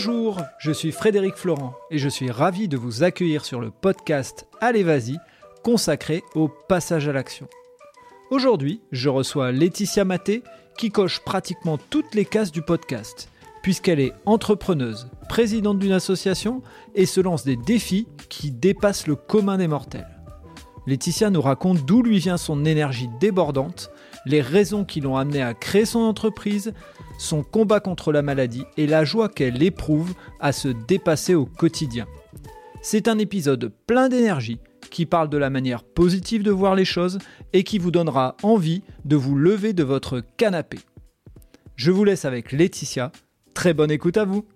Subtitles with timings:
[0.00, 4.46] Bonjour, je suis Frédéric Florent et je suis ravi de vous accueillir sur le podcast
[4.60, 5.18] Allez Vas-y,
[5.64, 7.48] consacré au passage à l'action.
[8.30, 10.44] Aujourd'hui, je reçois Laetitia Maté
[10.76, 13.28] qui coche pratiquement toutes les cases du podcast,
[13.60, 16.62] puisqu'elle est entrepreneuse, présidente d'une association
[16.94, 20.17] et se lance des défis qui dépassent le commun des mortels.
[20.88, 23.90] Laetitia nous raconte d'où lui vient son énergie débordante,
[24.24, 26.72] les raisons qui l'ont amenée à créer son entreprise,
[27.18, 32.06] son combat contre la maladie et la joie qu'elle éprouve à se dépasser au quotidien.
[32.80, 34.60] C'est un épisode plein d'énergie
[34.90, 37.18] qui parle de la manière positive de voir les choses
[37.52, 40.78] et qui vous donnera envie de vous lever de votre canapé.
[41.76, 43.12] Je vous laisse avec Laetitia.
[43.52, 44.46] Très bonne écoute à vous.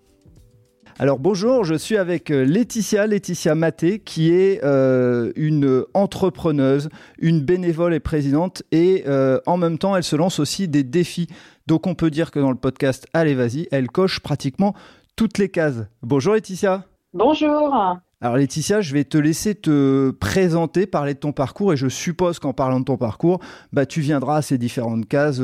[0.99, 7.41] Alors bonjour, je suis avec euh, Laetitia, Laetitia Maté, qui est euh, une entrepreneuse, une
[7.41, 11.29] bénévole et présidente, et euh, en même temps, elle se lance aussi des défis.
[11.67, 14.75] Donc on peut dire que dans le podcast Allez vas-y, elle coche pratiquement
[15.17, 15.87] toutes les cases.
[16.03, 16.85] Bonjour Laetitia.
[17.15, 17.75] Bonjour.
[18.21, 22.39] Alors Laetitia, je vais te laisser te présenter, parler de ton parcours et je suppose
[22.39, 23.41] qu'en parlant de ton parcours,
[23.73, 25.41] bah, tu viendras à ces différentes cases,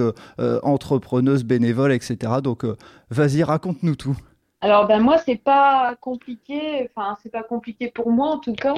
[0.63, 2.35] entrepreneuse, bénévole, etc.
[2.43, 2.67] Donc
[3.11, 4.17] vas-y, raconte-nous tout.
[4.61, 8.75] Alors ben moi c'est pas compliqué, enfin c'est pas compliqué pour moi en tout cas.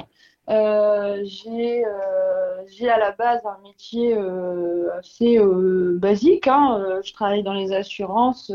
[0.50, 5.38] Euh, j'ai euh, j'ai à la base un métier euh, assez
[5.98, 6.48] basique.
[6.48, 7.00] Hein.
[7.04, 8.52] Je travaille dans les assurances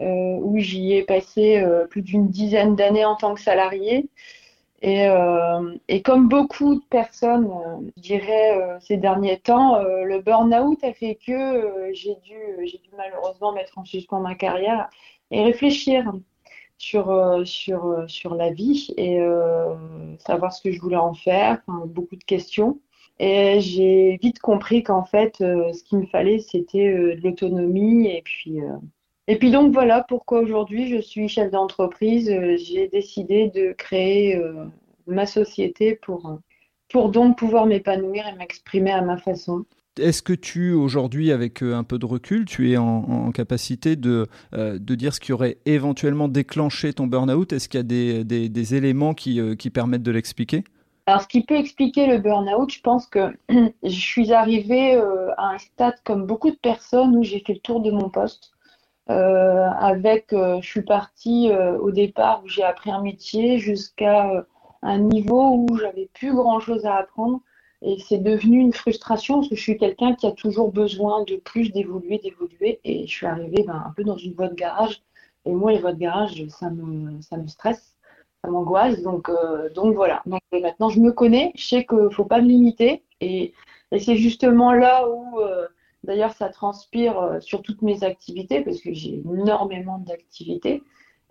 [0.00, 4.08] où j'y ai passé plus d'une dizaine d'années en tant que salarié.
[4.82, 5.06] Et,
[5.88, 7.50] et comme beaucoup de personnes,
[7.96, 13.52] je dirais ces derniers temps, le burn-out a fait que j'ai dû j'ai dû malheureusement
[13.52, 14.88] mettre en suspens ma carrière
[15.30, 16.12] et réfléchir
[16.78, 19.74] sur, euh, sur, euh, sur la vie et euh,
[20.18, 22.80] savoir ce que je voulais en faire, beaucoup de questions.
[23.18, 28.08] Et j'ai vite compris qu'en fait, ce qu'il me fallait, c'était de l'autonomie.
[28.08, 28.58] Et puis,
[29.26, 32.26] et puis donc voilà pourquoi aujourd'hui je suis chef d'entreprise.
[32.58, 34.38] j'ai décidé de créer
[35.06, 36.38] ma société pour,
[36.90, 39.64] pour donc pouvoir m'épanouir et m'exprimer à ma façon.
[39.98, 44.26] Est-ce que tu, aujourd'hui, avec euh, un peu de recul, tu es en, capacité de,
[44.54, 47.52] euh, de dire ce qui aurait éventuellement déclenché ton burn-out?
[47.52, 50.64] Est-ce qu'il y a des, éléments qui, euh, qui, permettent de l'expliquer?
[51.06, 54.96] Alors, ce qui peut expliquer le burn-out, je pense que je suis arrivée
[55.38, 58.52] à un stade, comme beaucoup de personnes, où j'ai fait le tour de mon poste.
[59.06, 64.44] avec, je suis partie au départ où j'ai appris un métier jusqu'à
[64.82, 67.40] un niveau où j'avais plus grand-chose à apprendre
[67.82, 71.36] et c'est devenu une frustration parce que je suis quelqu'un qui a toujours besoin de
[71.36, 72.80] plus, d'évoluer, d'évoluer.
[72.84, 75.02] Et je suis arrivée ben, un peu dans une voie de garage.
[75.44, 77.96] Et moi, les voies de garage, ça me, ça me stresse,
[78.42, 79.02] ça m'angoisse.
[79.02, 80.22] Donc, euh, donc voilà.
[80.26, 81.52] Donc maintenant, je me connais.
[81.54, 83.04] Je sais qu'il ne faut pas me limiter.
[83.20, 83.52] Et,
[83.98, 85.68] c'est justement là où, euh,
[86.02, 90.82] d'ailleurs, ça transpire euh, sur toutes mes activités parce que j'ai énormément d'activités.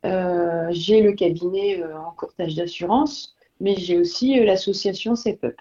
[0.04, 5.56] j'ai le cabinet en courtage d'assurance, mais j'ai aussi l'association CEPUP.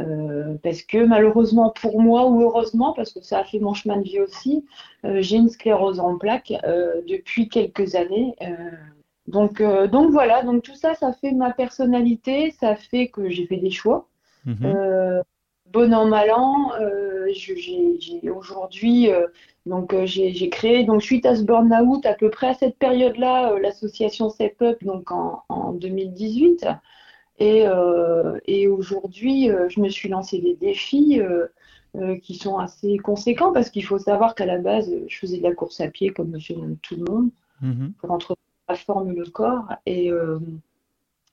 [0.00, 3.96] Euh, parce que malheureusement pour moi, ou heureusement, parce que ça a fait mon chemin
[3.96, 4.64] de vie aussi,
[5.04, 8.34] euh, j'ai une sclérose en plaques euh, depuis quelques années.
[9.26, 13.56] donc, donc voilà, donc tout ça, ça fait ma personnalité, ça fait que j'ai fait
[13.56, 14.08] des choix.
[14.46, 15.22] Mhm.
[15.66, 16.70] bon an, mal an,
[17.32, 19.10] j'ai aujourd'hui,
[19.66, 24.30] donc j'ai créé, donc suite à ce burn-out, à peu près à cette période-là, l'association
[24.30, 26.66] Step Up, donc en, en 2018.
[27.38, 32.98] Et, euh, et aujourd'hui, euh, je me suis lancé des défis euh, qui sont assez
[32.98, 36.10] conséquents parce qu'il faut savoir qu'à la base, je faisais de la course à pied
[36.10, 36.36] comme
[36.82, 37.30] tout le monde
[37.62, 37.92] mhm.
[37.98, 38.36] pour entretenir
[38.68, 39.68] la forme le corps.
[39.86, 40.10] Et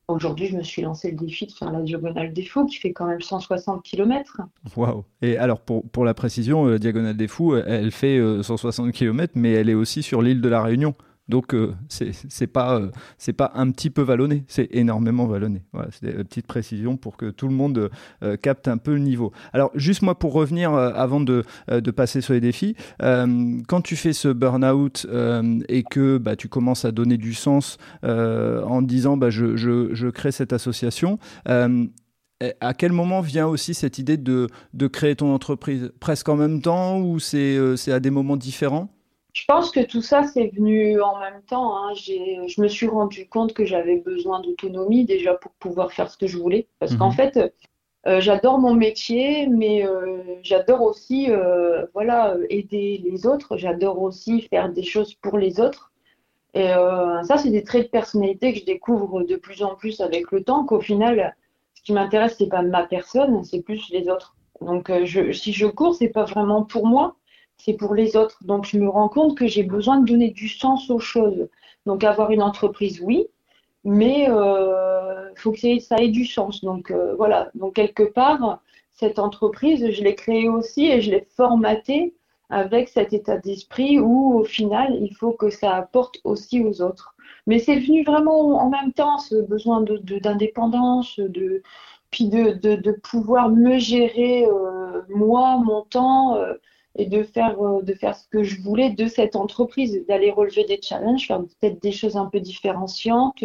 [0.08, 2.94] Aujourd'hui, je me suis lancé le défi de faire la Diagonale des Fous, qui fait
[2.94, 4.40] quand même 160 km.
[4.78, 9.54] Waouh Et alors, pour, pour la précision, Diagonale des Fous, elle fait 160 km, mais
[9.54, 10.94] elle est aussi sur l'île de la Réunion.
[11.28, 15.64] Donc euh, c'est pas euh, c'est pas un petit peu vallonné, c'est énormément vallonné.
[15.74, 17.90] Voilà, c'est une petite précision pour que tout le monde
[18.22, 19.32] euh, capte un peu le niveau.
[19.52, 24.14] Alors juste moi pour revenir avant de, de passer sur les défis, quand tu fais
[24.14, 25.08] ce burn-out
[25.68, 30.08] et que bah, tu commences à donner du sens en disant bah, je, je, je
[30.08, 31.18] crée cette association.
[31.48, 35.92] à quel moment vient aussi cette idée de, de créer ton entreprise?
[36.00, 37.58] Presque en même temps ou c'est
[37.88, 38.95] à des moments différents?
[39.36, 41.78] Je pense que tout ça, c'est venu en même temps.
[41.78, 41.94] Hein.
[41.94, 46.26] Je me suis rendu compte que j'avais besoin d'autonomie déjà pour pouvoir faire ce que
[46.26, 46.68] je voulais.
[46.80, 47.16] Parce qu'en mhm.
[47.16, 47.54] fait,
[48.08, 53.58] euh, j'adore mon métier, mais euh, j'adore aussi euh, voilà, aider les autres.
[53.58, 55.92] J'adore aussi faire des choses pour les autres.
[56.54, 60.32] Et ça, c'est des traits de personnalité que je découvre de plus en plus avec
[60.32, 61.36] le temps, qu'au final,
[61.74, 64.38] ce qui m'intéresse, c'est pas ma personne, c'est plus les autres.
[64.62, 67.18] Donc, je, si je cours, c'est pas vraiment pour moi,
[67.58, 68.38] c'est pour les autres.
[68.44, 71.48] Donc, je me rends compte que j'ai besoin de donner du sens aux choses.
[71.86, 73.28] Donc, avoir une entreprise, oui,
[73.84, 76.62] mais il euh, faut que ça ait du sens.
[76.64, 77.50] Donc, euh, voilà.
[77.56, 78.62] Donc, quelque part,
[78.94, 82.16] cette entreprise, je l'ai créée aussi et je l'ai formatée
[82.50, 87.16] avec cet état d'esprit où, au final, il faut que ça apporte aussi aux autres.
[87.48, 89.84] Mais c'est venu vraiment en même temps, ce besoin
[90.22, 91.62] d'indépendance, de,
[92.12, 96.38] puis de, de, pouvoir me gérer, euh, moi, mon temps
[96.96, 100.66] et de faire, euh, de faire ce que je voulais de cette entreprise, d'aller relever
[100.66, 103.44] des challenges, faire peut-être des choses un peu différenciantes,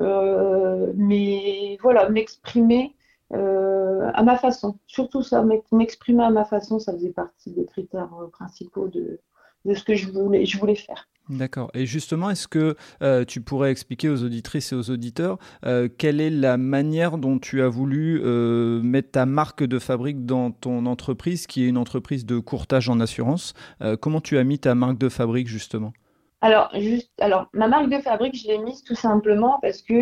[0.00, 2.94] euh, mais voilà, m'exprimer
[3.32, 4.78] euh, à ma façon.
[4.86, 9.20] Surtout ça, m'exprimer à ma façon, ça faisait partie des critères principaux de,
[9.66, 11.08] de ce que je voulais, je voulais faire.
[11.28, 11.70] D'accord.
[11.74, 16.20] Et justement, est-ce que euh, tu pourrais expliquer aux auditrices et aux auditeurs euh, quelle
[16.20, 20.86] est la manière dont tu as voulu euh, mettre ta marque de fabrique dans ton
[20.86, 23.54] entreprise, qui est une entreprise de courtage en assurance?
[24.00, 25.92] Comment tu as mis ta marque de fabrique justement?
[26.40, 29.94] Alors, juste, alors, ma marque de fabrique, je l'ai mise tout simplement parce que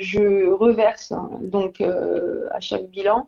[0.00, 3.26] je reverse hein, donc à chaque bilan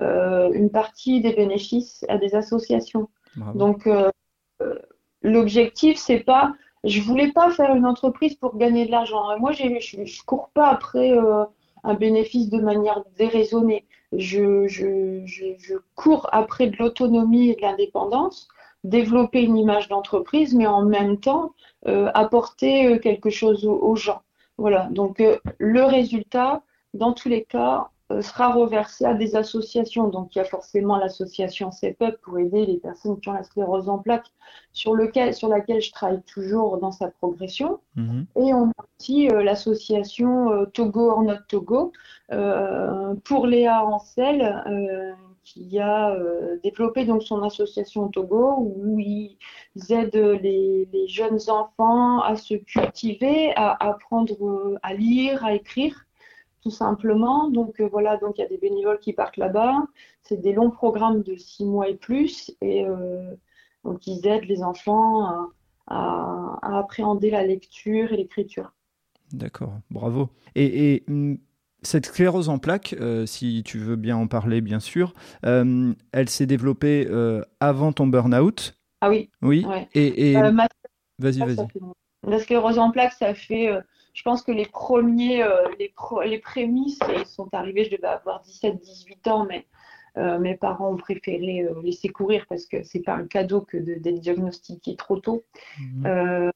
[0.00, 3.08] une partie des bénéfices à des associations.
[3.54, 3.88] Donc,
[5.22, 6.52] l'objectif, c'est pas
[6.86, 9.36] je voulais pas faire une entreprise pour gagner de l'argent.
[9.38, 11.44] Moi, je ne cours pas après euh,
[11.82, 13.84] un bénéfice de manière déraisonnée.
[14.12, 14.68] Je,
[15.96, 18.48] cours après de l'autonomie et de l'indépendance,
[18.84, 21.54] développer une image d'entreprise, mais en même temps
[21.88, 24.22] euh, apporter euh, quelque chose aux, gens.
[24.56, 24.88] Voilà.
[24.90, 25.22] Donc
[25.58, 26.62] le résultat,
[26.94, 30.08] dans tous les cas, sera reversé à des associations.
[30.08, 33.88] Donc, il y a forcément l'association CEPUP pour aider les personnes qui ont la sclérose
[33.88, 34.32] en plaques,
[34.72, 37.80] sur, lequel, sur laquelle je travaille toujours dans sa progression.
[37.96, 38.26] Mhm.
[38.36, 41.92] Et on a aussi euh, l'association euh, Togo en Not Togo
[43.24, 44.64] pour Léa Ancel,
[45.44, 46.16] qui a
[46.64, 49.38] développé donc son association Togo où ils
[49.90, 56.05] aident les, les jeunes enfants à se cultiver, à apprendre à lire, à écrire
[56.66, 57.48] tout simplement.
[57.48, 59.86] Donc euh, voilà, donc il y a des bénévoles qui partent là-bas.
[60.22, 63.36] C'est des longs programmes de six mois et plus, et euh,
[63.84, 65.48] donc ils aident les enfants
[65.86, 68.72] à, appréhender la lecture et l'écriture.
[69.32, 70.28] D'accord, bravo.
[70.56, 71.38] Et, hum,
[71.82, 75.14] cette sclérose en plaques, euh, si tu veux bien en parler, bien sûr,
[75.44, 77.08] elle s'est développée
[77.60, 78.76] avant ton burn-out?
[79.02, 79.30] Ah oui.
[79.40, 79.64] Oui.
[79.94, 80.32] Et,
[81.20, 81.68] vas-y, vas-y.
[82.26, 83.70] La sclérose en plaques, ça fait
[84.16, 85.92] je pense que les premiers, euh, les,
[86.24, 89.66] les prémices, ils sont arrivés, je devais avoir 17-18 ans, mais
[90.16, 93.76] euh, mes parents ont préféré euh, laisser courir parce que c'est pas un cadeau que
[93.76, 95.44] d'être diagnostiqué trop tôt.
[95.78, 96.50] Mhm.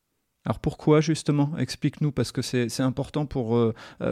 [0.47, 1.51] Alors pourquoi justement?
[1.59, 3.61] Explique-nous parce que c'est important pour,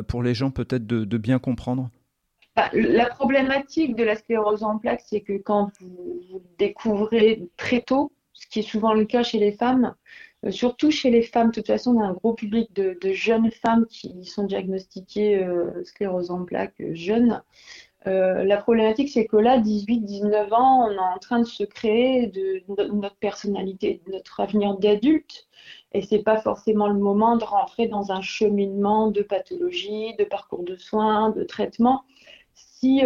[0.08, 1.88] pour les gens peut-être de, bien comprendre.
[2.54, 7.80] Bah, la problématique de la sclérose en plaques, c'est que quand vous, vous découvrez très
[7.80, 9.94] tôt, ce qui est souvent le cas chez les femmes,
[10.44, 11.48] euh, surtout chez les femmes.
[11.48, 15.82] De toute façon, on a un gros public de, jeunes femmes qui sont diagnostiquées euh,
[15.84, 17.42] sclérose en plaques euh, jeunes.
[18.06, 22.62] la problématique, c'est que là, 18-19 ans, on est en train de se créer de,
[22.68, 25.46] notre personnalité, de notre avenir d'adulte.
[25.92, 30.62] Et c'est pas forcément le moment de rentrer dans un cheminement de pathologie, de parcours
[30.62, 32.04] de soins, de traitement.
[32.54, 33.02] Si,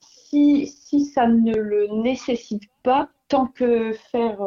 [0.00, 4.38] si, si ça ne le nécessite pas, tant que faire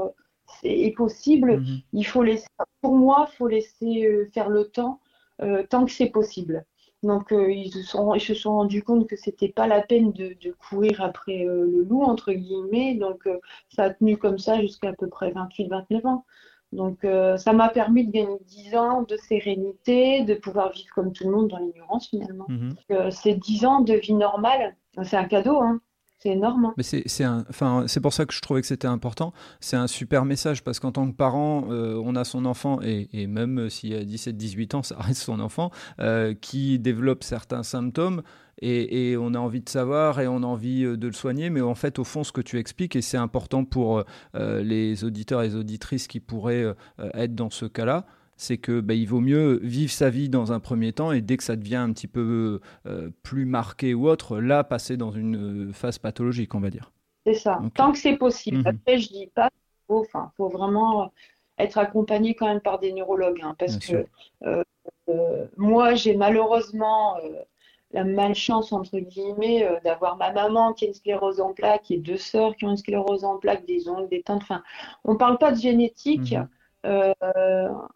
[0.64, 1.82] est possible, mhm.
[1.94, 2.48] il faut laisser,
[2.82, 5.00] pour moi, il faut laisser euh, faire le temps
[5.42, 6.66] euh, tant que c'est possible.
[7.02, 10.12] Donc euh, ils, se sont, ils se sont rendus compte que c'était pas la peine
[10.12, 10.36] de,
[10.70, 12.96] courir après le loup entre guillemets.
[12.96, 13.28] Donc
[13.70, 16.26] ça a tenu comme ça jusqu'à à peu près 28-29 ans.
[16.74, 17.08] Donc
[17.38, 21.32] ça m'a permis de gagner 10 ans de sérénité, de pouvoir vivre comme tout le
[21.32, 22.48] monde dans l'ignorance finalement.
[22.50, 23.12] Mhm.
[23.12, 25.62] ces 10 ans de vie normale, c'est un cadeau.
[25.62, 25.80] Hein.
[26.22, 26.66] C'est énorme.
[26.66, 26.74] Hein.
[26.76, 29.32] Mais c'est, enfin, pour ça que je trouvais que c'était important.
[29.62, 33.28] C'est un super message parce qu'en tant que parent, euh, on a son enfant, et,
[33.28, 35.72] même s'il a 17-18 ans, ça reste son enfant,
[36.02, 38.22] euh, qui développe certains symptômes.
[38.62, 41.62] Et, on a envie de savoir et on a envie euh, de le soigner, mais
[41.62, 45.48] en fait, au fond, ce que tu expliques, et c'est important pour les auditeurs et
[45.48, 46.76] les auditrices qui pourraient
[47.14, 48.06] être dans ce cas-là,
[48.40, 51.36] c'est que bah, il vaut mieux vivre sa vie dans un premier temps et dès
[51.36, 55.70] que ça devient un petit peu euh, plus marqué ou autre, là passer dans une
[55.70, 56.94] euh, phase pathologique, on va dire.
[57.26, 57.60] C'est ça.
[57.76, 58.60] Tant que c'est possible.
[58.60, 58.68] Mhm.
[58.68, 59.50] Après, je dis pas.
[59.90, 61.08] Enfin, faut vraiment euh,
[61.58, 64.06] être accompagné quand même par des neurologues, hein, parce que
[65.58, 67.18] moi, j'ai malheureusement
[67.92, 72.18] la malchance entre guillemets d'avoir ma maman qui a une sclérose en plaques et deux
[72.18, 74.44] sœurs qui ont une sclérose en plaques, des ongles, des teintes.
[74.44, 74.64] Enfin,
[75.04, 76.32] on parle pas de génétique.
[76.32, 76.48] Mhm.
[76.86, 77.14] Euh,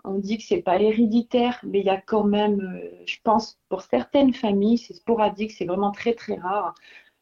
[0.03, 3.57] on dit que c'est pas héréditaire, mais il y a quand même, euh, je pense,
[3.69, 6.75] pour certaines familles, c'est sporadique, c'est vraiment très très rare,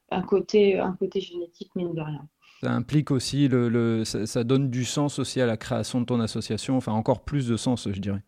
[0.09, 2.27] un côté, un côté génétique, mine de rien.
[2.61, 6.77] Ça implique aussi, le, ça, donne du sens aussi à la création de ton association,
[6.77, 8.21] enfin encore plus de sens, je dirais.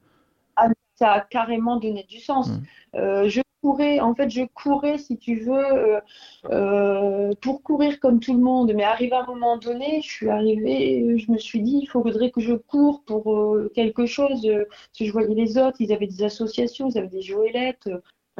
[0.95, 2.49] Ça a carrément donné du sens.
[2.49, 2.63] Mmh.
[2.95, 6.01] Euh, je courais, en fait, je courais, si tu veux, euh,
[6.51, 8.73] euh, pour courir comme tout le monde.
[8.75, 12.29] Mais arrivé à un moment donné, je suis arrivée, je me suis dit, il faudrait
[12.29, 14.47] que je cours pour quelque chose.
[14.91, 17.89] Si je voyais les autres, ils avaient des associations, ils avaient des joëlettes.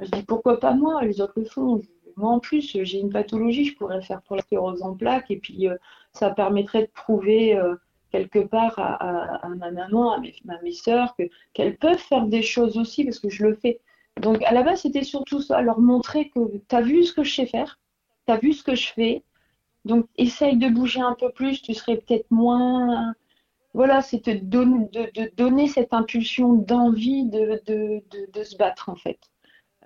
[0.02, 1.04] Je dis, pourquoi pas moi?
[1.04, 1.82] Les autres le font.
[2.16, 5.32] Moi, en plus, j'ai une pathologie, je pourrais faire pour la sclérose en plaques.
[5.32, 5.68] Et puis,
[6.12, 7.60] ça permettrait de prouver
[8.14, 11.18] quelque part à, ma maman, à mes, à sœurs,
[11.54, 13.82] qu'elles peuvent faire des choses aussi, parce que je le fais.
[14.22, 16.40] Donc à la base, c'était surtout ça, leur montrer que
[16.70, 17.80] tu as vu ce que je sais faire,
[18.28, 19.24] tu as vu ce que je fais,
[19.84, 23.14] donc essaye de bouger un peu plus, tu serais peut-être moins...
[23.74, 29.18] Voilà, c'est de, donner cette impulsion d'envie de, de, se battre en fait.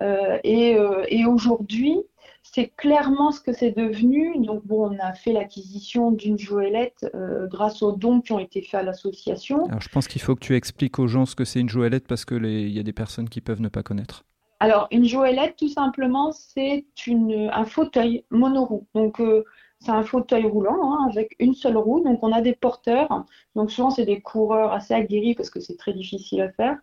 [0.02, 1.96] Euh, euh, et aujourd'hui,
[2.42, 4.38] c'est clairement ce que c'est devenu.
[4.44, 8.62] Donc, bon, on a fait l'acquisition d'une joëlette euh, grâce aux dons qui ont été
[8.62, 9.66] faits à l'association.
[9.66, 12.06] Alors, je pense qu'il faut que tu expliques aux gens ce que c'est une joëlette
[12.06, 14.24] parce qu'il y a des personnes qui peuvent ne pas connaître.
[14.60, 18.88] Alors, une joëlette, tout simplement, c'est un fauteuil monoroue.
[18.94, 19.44] Donc, euh,
[19.80, 22.02] c'est un fauteuil roulant hein, avec une seule roue.
[22.02, 23.24] Donc, on a des porteurs.
[23.54, 26.76] Donc, souvent, c'est des coureurs assez aguerris parce que c'est très difficile à faire.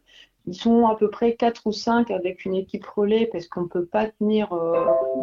[0.47, 3.67] Ils sont à peu près 4 ou 5 avec une équipe relais parce qu'on ne
[3.67, 4.49] peut pas tenir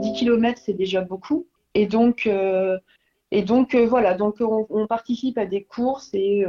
[0.00, 1.46] 10 euh, km, c'est déjà beaucoup.
[1.74, 2.78] Et donc, euh,
[3.30, 6.44] et donc euh, voilà, donc on, participe à des courses et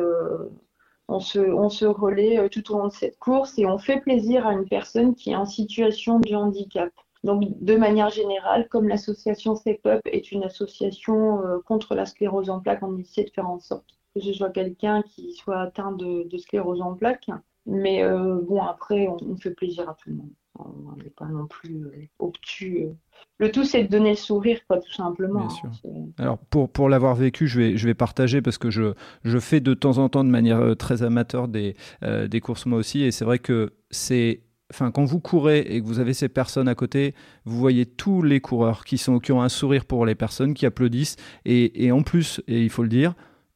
[1.08, 4.48] on, se, on se relaie tout au long de cette course et on fait plaisir
[4.48, 6.92] à une personne qui est en situation de handicap.
[7.24, 12.84] Donc, de manière générale, comme l'association CEPUP est une association contre la sclérose en plaques,
[12.84, 16.38] on essaie de faire en sorte que ce soit quelqu'un qui soit atteint de, de
[16.38, 17.30] sclérose en plaques
[17.66, 20.32] mais euh, bon, après, on, fait plaisir à tout le monde.
[20.60, 22.84] On n'est pas non plus euh, obtus.
[22.84, 22.94] Euh.
[23.40, 25.48] Le tout, c'est de donner le sourire, quoi, tout simplement.
[25.48, 25.70] Bien sûr.
[26.18, 28.94] Alors, pour, pour l'avoir vécu, je vais, je vais partager parce que je,
[29.24, 33.02] je fais de temps en temps de manière très amateur des, des courses moi aussi.
[33.02, 34.44] Et c'est vrai que c'est
[34.74, 37.14] Enfin, quand vous courez et que vous avez ces personnes à côté,
[37.46, 40.66] vous voyez tous les coureurs qui, sont, qui ont un sourire pour les personnes, qui
[40.66, 41.16] applaudissent.
[41.46, 43.14] Et, et en plus, et il faut le dire,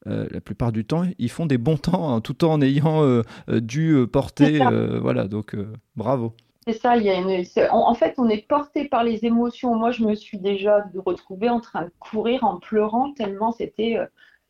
[0.08, 3.24] euh, la plupart du temps, ils font des bons temps, hein, tout en ayant euh,
[3.50, 4.60] euh, dû porter.
[5.02, 5.56] voilà, donc
[5.96, 6.34] bravo.
[6.66, 7.46] C'est ça, il y a une...
[7.72, 9.76] en, fait, on est porté par les émotions.
[9.76, 13.98] Moi, je me suis déjà retrouvée en train de courir en pleurant tellement c'était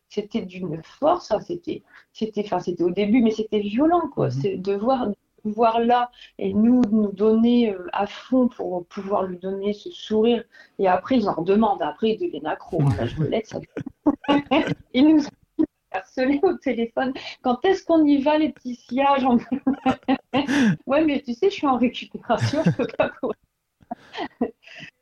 [0.10, 1.32] c'était d'une force.
[1.32, 1.84] Hein, c'était,
[2.14, 4.28] c'était, enfin, c'était au début, mais c'était violent, quoi.
[4.28, 4.32] Mhm.
[4.32, 5.10] C'est de voir,
[5.44, 6.10] voir là
[6.40, 10.44] et nous nous donner à fond pour pouvoir lui donner ce sourire.
[10.80, 11.82] Et après, ils en redemandent.
[11.82, 12.82] Après, ils deviennent accros.
[12.82, 12.96] Hein.
[12.98, 13.50] Là, je me laisse.
[13.50, 13.60] Ça...
[14.94, 15.24] ils nous
[15.98, 17.14] harcelé au téléphone.
[17.42, 19.18] Quand est-ce qu'on y va, Laetitia
[20.88, 23.38] Ouais, mais tu sais, je suis en récupération, je peux pas courir.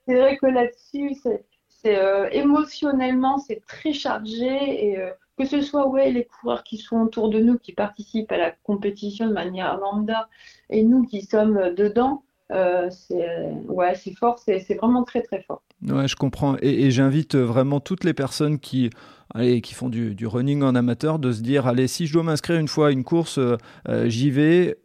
[0.08, 1.46] c'est vrai que là-dessus, c'est
[1.88, 6.98] euh, émotionnellement, c'est très chargé et euh, que ce soit ouais, les coureurs qui sont
[7.02, 10.30] autour de nous, qui participent à la compétition de manière lambda,
[10.70, 15.62] et nous qui sommes dedans, euh, c'est ouais, c'est fort, c'est vraiment très très fort.
[15.88, 16.56] Ouais, je comprends.
[16.62, 18.90] Et, j'invite vraiment toutes les personnes qui,
[19.34, 22.60] allez, qui font du, running en amateur de se dire allez, si je dois m'inscrire
[22.60, 23.58] une fois à une course, euh,
[24.08, 24.78] j'y vais.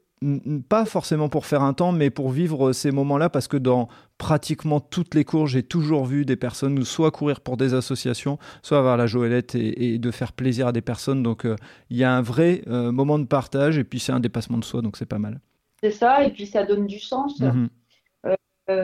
[0.69, 3.89] Pas forcément pour faire un temps, mais pour vivre ces moments-là, parce que dans
[4.19, 8.77] pratiquement toutes les courses, j'ai toujours vu des personnes soit courir pour des associations, soit
[8.77, 11.23] avoir la joëlette et, de faire plaisir à des personnes.
[11.23, 11.57] Donc euh,
[11.89, 14.65] il y a un vrai euh, moment de partage, et puis c'est un dépassement de
[14.65, 15.41] soi, donc c'est pas mal.
[15.83, 17.41] C'est ça, et puis ça donne du sens.
[17.41, 17.67] Euh,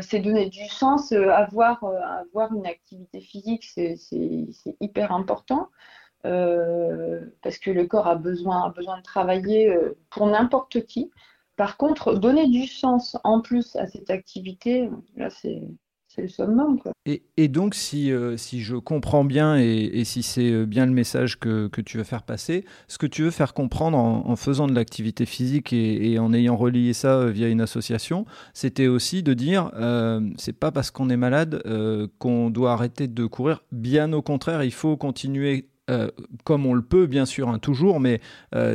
[0.02, 1.12] c'est donner du sens.
[1.12, 3.96] Euh, avoir, euh, avoir une activité physique, c'est
[4.80, 5.70] hyper important.
[7.42, 9.72] parce que le corps a besoin, a besoin de travailler
[10.10, 11.10] pour n'importe qui.
[11.56, 15.62] Par contre, donner du sens en plus à cette activité, là, c'est
[17.36, 21.38] et, donc, si, euh, si je comprends bien et, si c'est euh, bien le message
[21.38, 24.74] que, que, tu veux faire passer, ce que tu veux faire comprendre en, faisant de
[24.74, 29.70] l'activité physique et, en ayant relié ça euh, via une association, c'était aussi de dire
[30.36, 31.62] c'est pas parce qu'on est malade
[32.18, 33.62] qu'on doit arrêter de courir.
[33.72, 35.68] Bien au contraire, il faut continuer
[36.44, 38.20] comme on le peut, bien sûr, hein, toujours, mais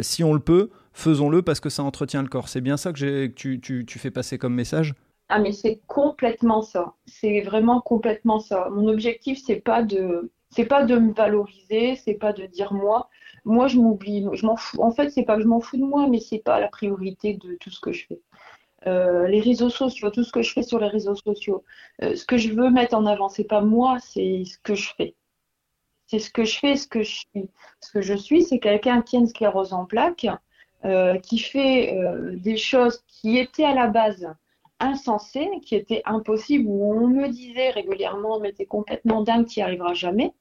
[0.01, 2.49] si on le peut, faisons-le parce que ça entretient le corps.
[2.49, 4.93] C'est bien ça que, que tu, tu, tu fais passer comme message?
[5.31, 6.93] Ah mais c'est complètement ça.
[7.05, 8.67] C'est vraiment complètement ça.
[8.69, 13.09] Mon objectif c'est pas de c'est pas de me valoriser, c'est pas de dire moi.
[13.45, 14.81] Moi je m'oublie, je m'en fous.
[14.81, 17.35] En fait c'est pas que je m'en fous de moi, mais c'est pas la priorité
[17.35, 18.21] de tout ce que je fais.
[18.87, 21.63] Euh, les réseaux sociaux, tout ce que je fais sur les réseaux sociaux,
[22.03, 24.93] euh, ce que je veux mettre en avant, c'est pas moi, c'est ce que je
[24.97, 25.15] fais.
[26.07, 27.49] C'est ce que je fais, ce que je suis.
[27.81, 30.27] Ce que je suis, c'est quelqu'un qui a une sclérose en plaques,
[30.85, 31.97] euh, qui fait
[32.37, 34.27] des choses qui étaient à la base
[34.81, 39.63] insensé, qui était impossible, où on me disait régulièrement, mais t'es complètement dingue, tu n'y
[39.63, 40.33] arriveras jamais.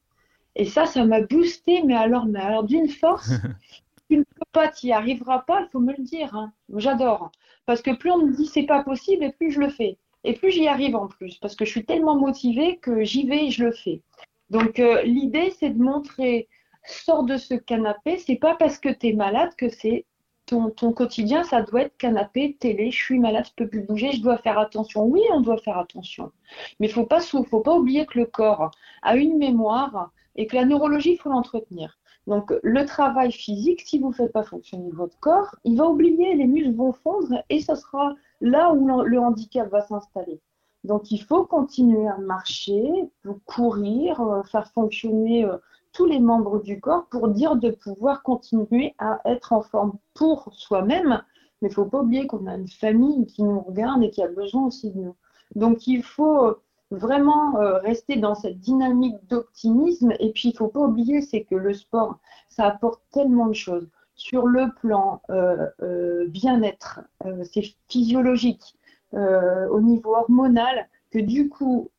[0.57, 3.31] Et ça, ça m'a boosté, mais alors, mais alors d'une force.
[4.11, 6.35] tu ne peux pas, tu n'y arriveras pas, il faut me le dire.
[6.35, 6.53] Hein.
[6.77, 7.31] J'adore.
[7.67, 9.99] Parce que plus on me dit c'est pas possible, et plus je le fais.
[10.25, 13.47] Et plus j'y arrive en plus, parce que je suis tellement motivée que j'y vais
[13.47, 14.03] et je le fais.
[14.51, 16.49] Donc euh, l'idée, c'est de montrer,
[16.85, 20.05] sors de ce canapé, c'est pas parce que tu es malade que c'est
[20.51, 24.23] ton, quotidien, ça doit être canapé, télé, je suis malade, je peux plus bouger, je
[24.23, 25.05] dois faire attention.
[25.05, 26.33] Oui, on doit faire attention.
[26.79, 28.71] Mais il faut pas, faut pas oublier que le corps
[29.03, 31.99] a une mémoire et que la neurologie, il faut l'entretenir.
[32.27, 36.35] Donc le travail physique, si vous ne faites pas fonctionner votre corps, il va oublier,
[36.35, 40.41] les muscles vont fondre et ce sera là où le handicap va s'installer.
[40.85, 43.11] Donc il faut continuer à marcher,
[43.45, 45.57] courir, euh, faire fonctionner euh,
[45.93, 50.49] tous les membres du corps pour dire de pouvoir continuer à être en forme pour
[50.53, 51.23] soi-même.
[51.63, 54.23] Mais il ne faut pas oublier qu'on a une famille qui nous regarde et qui
[54.23, 55.17] a besoin aussi de nous.
[55.55, 60.13] Donc il faut euh, vraiment rester dans cette dynamique d'optimisme.
[60.21, 62.19] Et puis il ne faut pas oublier, c'est que le sport,
[62.49, 63.89] ça apporte tellement de choses
[64.21, 68.77] sur le plan euh, euh, bien-être, euh, c'est physiologique,
[69.13, 71.91] au niveau hormonal, que du coup,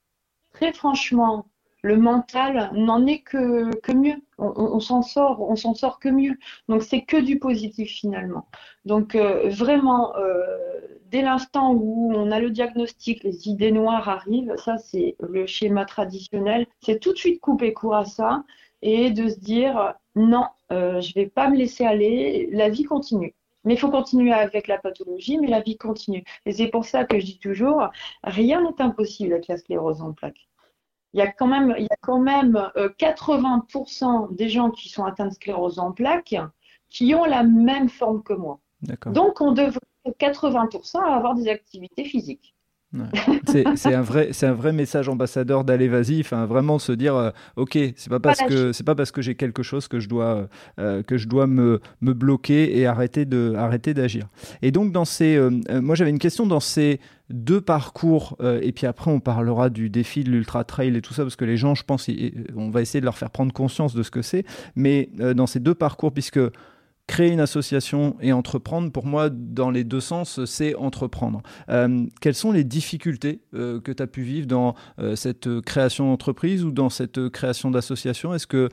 [0.53, 1.45] très franchement,
[1.81, 4.15] le mental n'en est que, mieux.
[4.37, 6.37] On, s'en sort, on s'en sort que mieux.
[6.67, 8.47] Donc c'est que du positif finalement.
[8.85, 10.13] Donc vraiment,
[11.11, 15.85] dès l'instant où on a le diagnostic, les idées noires arrivent, ça c'est le schéma
[15.85, 18.43] traditionnel, c'est tout de suite couper court à ça
[18.81, 23.33] et de se dire non, euh, je vais pas me laisser aller, la vie continue.
[23.63, 26.23] Mais il faut continuer avec la pathologie, mais la vie continue.
[26.45, 27.89] Et c'est pour ça que je dis toujours,
[28.23, 30.47] rien n'est impossible avec la sclérose en plaques.
[31.13, 34.89] Il y a quand même, il y a quand même 80% euh, des gens qui
[34.89, 36.35] sont atteints de sclérose en plaques
[36.89, 38.59] qui ont la même forme que moi.
[39.07, 39.79] Donc on devrait
[40.19, 42.55] 80% avoir des activités physiques.
[43.45, 46.19] C'est un vrai, c'est un vrai message ambassadeur d'aller vas-y.
[46.19, 49.35] Enfin, vraiment se dire, euh, ok, c'est pas parce que c'est pas parce que j'ai
[49.35, 50.47] quelque chose que je dois
[50.79, 54.27] euh, que je dois me, me bloquer et arrêter de arrêter d'agir.
[54.61, 55.49] Et donc dans ces, euh,
[55.81, 56.99] moi j'avais une question dans ces
[57.31, 61.23] deux parcours et puis après on parlera du défi de l'ultra trail et tout ça
[61.23, 62.09] parce que les gens, je pense,
[62.55, 64.45] on va essayer de leur faire prendre conscience de ce que c'est.
[64.75, 66.39] Mais dans ces deux parcours, puisque
[67.11, 71.41] créer une association et entreprendre, pour moi, dans les deux sens, c'est entreprendre.
[71.69, 76.09] Euh, quelles sont les difficultés euh, que tu as pu vivre dans euh, cette création
[76.09, 78.33] d'entreprise ou dans cette création d'association?
[78.33, 78.69] Est-ce que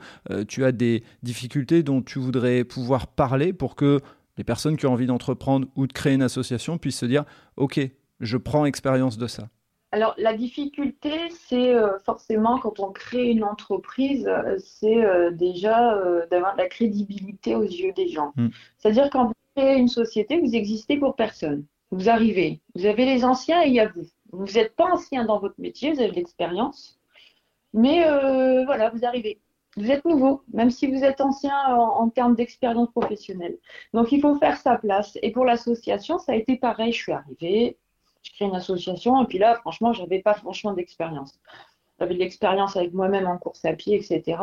[0.47, 3.99] tu as des difficultés dont tu voudrais pouvoir parler pour que
[4.37, 7.25] les personnes qui ont envie d'entreprendre ou de créer une association puissent se dire,
[7.57, 7.79] OK,
[8.19, 9.49] je prends expérience de ça
[9.91, 15.95] alors, la difficulté, c'est euh, forcément quand on crée une entreprise, euh, c'est euh, déjà
[16.29, 18.33] d'avoir de la crédibilité aux yeux des gens.
[18.35, 18.49] Mm.
[18.77, 21.65] C'est-à-dire quand vous créez une société, vous existez pour personne.
[21.91, 24.05] Vous arrivez, vous avez les anciens et il y a vous.
[24.31, 26.99] Vous n'êtes pas ancien dans votre métier, vous avez de l'expérience,
[27.73, 28.03] mais
[28.65, 29.41] voilà, vous arrivez.
[29.75, 33.57] Vous êtes nouveau, même si vous êtes ancien en, en termes d'expérience professionnelle.
[33.93, 35.17] Donc, il faut faire sa place.
[35.23, 36.91] Et pour l'association, ça a été pareil.
[36.91, 37.77] Je suis arrivée,
[38.29, 39.21] je crée une association.
[39.23, 41.39] Et puis là, franchement, je n'avais pas franchement d'expérience.
[41.99, 44.37] J'avais de l'expérience avec moi-même en course à pied, etc.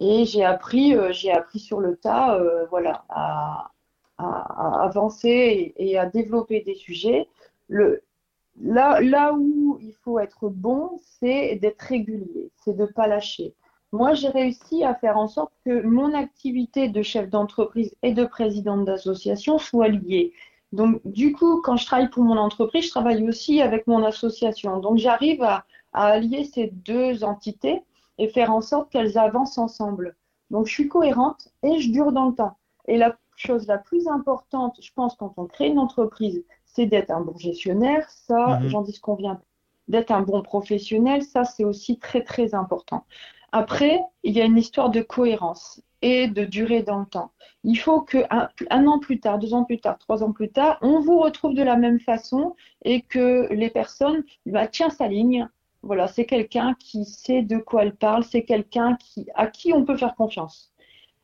[0.00, 3.70] Et j'ai appris, euh, j'ai appris sur le tas, euh, voilà, à,
[4.18, 7.26] avancer et, à développer des sujets.
[7.70, 13.54] Là, là où il faut être bon, c'est d'être régulier, c'est de ne pas lâcher.
[13.92, 18.24] Moi, j'ai réussi à faire en sorte que mon activité de chef d'entreprise et de
[18.24, 20.32] présidente d'association soit liée.
[20.72, 24.78] Donc, du coup, quand je travaille pour mon entreprise, je travaille aussi avec mon association.
[24.78, 27.82] Donc, j'arrive à, allier ces deux entités
[28.18, 30.16] et faire en sorte qu'elles avancent ensemble.
[30.50, 32.56] Donc, je suis cohérente et je dure dans le temps.
[32.86, 37.10] Et la chose la plus importante, je pense, quand on crée une entreprise, c'est d'être
[37.10, 38.08] un bon gestionnaire.
[38.10, 38.68] Ça, mhm.
[38.68, 39.40] j'en dis ce qu'on vient.
[39.88, 43.04] D'être un bon professionnel, ça, c'est aussi très, très important.
[43.52, 47.32] Après, il y a une histoire de cohérence et de durée dans le temps.
[47.64, 50.78] Il faut que un, an plus tard, deux ans plus tard, trois ans plus tard,
[50.82, 55.48] on vous retrouve de la même façon et que les personnes, bah, tiens sa ligne.
[55.82, 58.98] Voilà, c'est quelqu'un qui sait de quoi elle parle, c'est quelqu'un
[59.34, 60.72] à qui on peut faire confiance.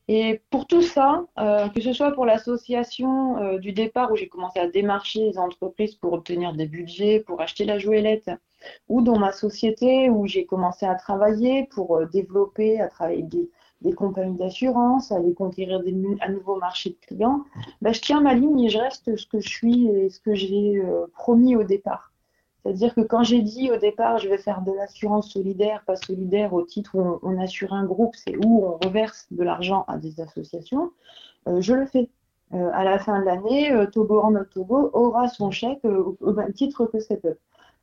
[0.08, 4.28] Et pour tout ça, euh, que ce soit pour l'association euh, du départ où j'ai
[4.28, 8.30] commencé à démarcher les entreprises pour obtenir des budgets, pour acheter la jouelette,
[8.88, 13.50] ou dans ma société où j'ai commencé à travailler pour euh, développer, à travailler des,
[13.82, 17.44] des compagnies d'assurance, aller conquérir des, un nouveau marché de clients,
[17.82, 20.34] bah, je tiens ma ligne et je reste ce que je suis et ce que
[20.34, 22.12] j'ai euh, promis au départ.
[22.62, 26.52] C'est-à-dire que quand j'ai dit au départ, je vais faire de l'assurance solidaire, pas solidaire
[26.52, 30.20] au titre où on, assure un groupe, c'est où on reverse de l'argent à des
[30.20, 30.90] associations,
[31.48, 32.08] euh, je le fais.
[32.54, 36.86] Euh, à la fin de l'année, Togo en Togo aura son chèque au, même titre
[36.86, 37.26] que cette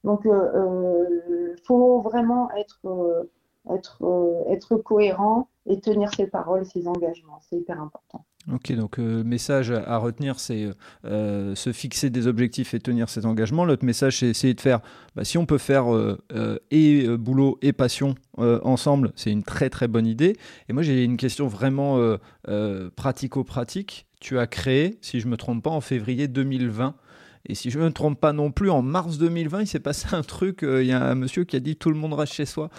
[0.03, 3.27] Donc, il faut vraiment être
[3.71, 4.03] être,
[4.49, 7.39] être cohérent et tenir ses paroles, ses engagements.
[7.49, 8.25] C'est hyper important.
[8.51, 10.67] Ok, donc le euh, message à retenir, c'est
[11.05, 13.63] euh, se fixer des objectifs et tenir ses engagements.
[13.63, 14.81] L'autre message, c'est essayer de faire,
[15.15, 16.17] bah, si on peut faire euh,
[16.69, 20.35] et boulot et passion ensemble, c'est une très très bonne idée.
[20.67, 22.17] Et moi, j'ai une question vraiment
[22.95, 24.07] pratico-pratique.
[24.19, 26.95] Tu as créé, si je ne me trompe pas, en février 2020.
[27.47, 30.07] Et si je ne me trompe pas non plus, en mars 2020, il s'est passé
[30.13, 30.59] un truc.
[30.61, 32.69] Il y a un monsieur qui a dit tout le monde reste chez soi.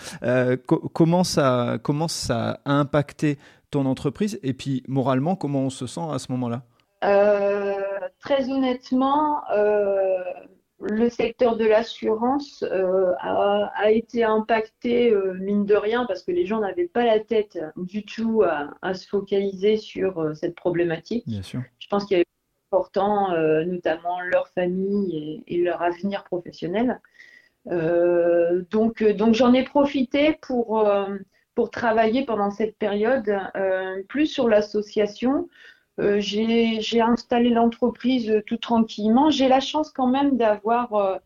[0.92, 3.38] comment, ça, comment ça a impacté
[3.70, 6.62] ton entreprise Et puis, moralement, comment on se sent à ce moment-là?
[7.04, 7.74] Euh,
[8.20, 10.22] Très honnêtement, euh,
[10.80, 16.60] le secteur de l'assurance euh, a, été impacté, mine de rien, parce que les gens
[16.60, 21.24] n'avaient pas la tête du tout à, se focaliser sur cette problématique.
[21.26, 21.60] Bien sûr.
[21.78, 22.23] Je pense qu'il y
[22.74, 23.30] important,
[23.64, 27.00] notamment leur famille et, leur avenir professionnel.
[27.66, 30.38] donc, donc j'en ai profité
[31.54, 35.48] pour travailler pendant cette période euh, plus sur l'association.
[36.00, 39.30] Euh, j'ai installé l'entreprise tout tranquillement.
[39.30, 41.18] J'ai la chance quand même euh,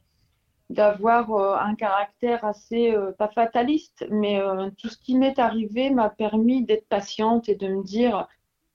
[0.68, 4.38] d'avoir un caractère assez, pas fataliste, mais
[4.76, 8.28] tout ce qui m'est arrivé m'a permis d'être patiente et de me dire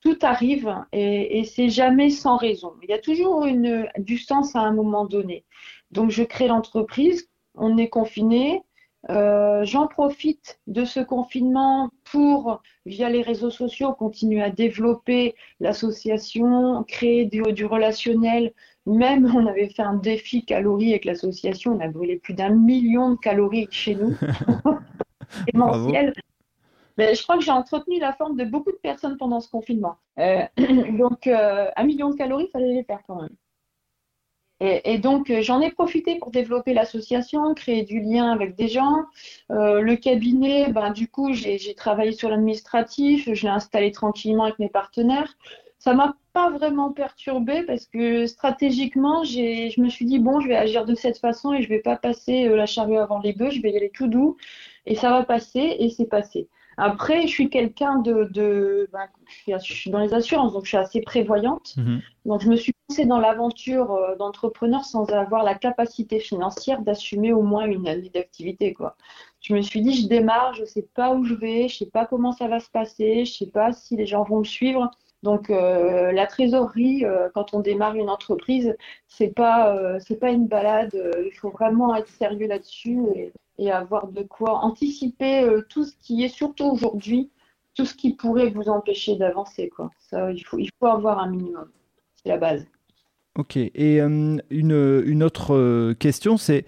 [0.04, 2.74] tout arrive et, et c'est jamais sans raison.
[2.84, 5.46] Il y a toujours une, du sens à un moment donné.
[5.92, 8.64] Donc je crée l'entreprise, on est confiné,
[9.10, 16.84] euh, j'en profite de ce confinement pour, via les réseaux sociaux, continuer à développer l'association,
[16.84, 18.54] créer du, du, relationnel.
[18.86, 23.12] Même, on avait fait un défi calories avec l'association, on a brûlé plus d'un million
[23.12, 24.16] de calories chez nous,
[26.98, 29.96] Mais je crois que j'ai entretenu la forme de beaucoup de personnes pendant ce confinement.
[30.20, 30.44] Euh,
[30.98, 33.36] donc, euh, un million de calories, il fallait les faire quand même.
[34.66, 39.04] Et, donc, euh, j'en ai profité pour développer l'association, créer du lien avec des gens.
[39.50, 44.70] Le cabinet, ben, du coup, j'ai travaillé sur l'administratif, je l'ai installé tranquillement avec mes
[44.70, 45.36] partenaires.
[45.80, 50.56] Ça m'a pas vraiment perturbé parce que stratégiquement, je me suis dit, bon, je vais
[50.56, 53.62] agir de cette façon et je vais pas passer la charrue avant les bœufs, je
[53.62, 54.38] vais y aller tout doux
[54.86, 56.48] et ça va passer et c'est passé.
[56.78, 59.08] Après, je suis quelqu'un de, de ben,
[59.48, 61.76] je, suis, dans les assurances, donc je suis assez prévoyante.
[61.78, 62.02] Mhm.
[62.26, 67.34] Donc je me suis lancée dans l'aventure euh, d'entrepreneur sans avoir la capacité financière d'assumer
[67.34, 68.96] au moins une année d'activité, quoi.
[69.42, 72.06] Je me suis dit, je démarre, je sais pas où je vais, je sais pas
[72.06, 74.90] comment ça va se passer, je sais pas si les gens vont me suivre.
[75.24, 78.76] Donc euh, la trésorerie, euh, quand on démarre une entreprise,
[79.08, 80.94] c'est pas euh, c'est pas une balade.
[81.26, 86.24] il faut vraiment être sérieux là-dessus et, et, avoir de quoi anticiper tout ce qui
[86.24, 87.32] est surtout aujourd'hui,
[87.76, 89.70] tout ce qui pourrait vous empêcher d'avancer.
[89.70, 89.90] Quoi.
[90.00, 91.70] Ça, il faut il faut avoir un minimum.
[92.16, 92.66] C'est la base.
[93.36, 93.58] Ok.
[93.58, 96.66] Et une, une autre question, c'est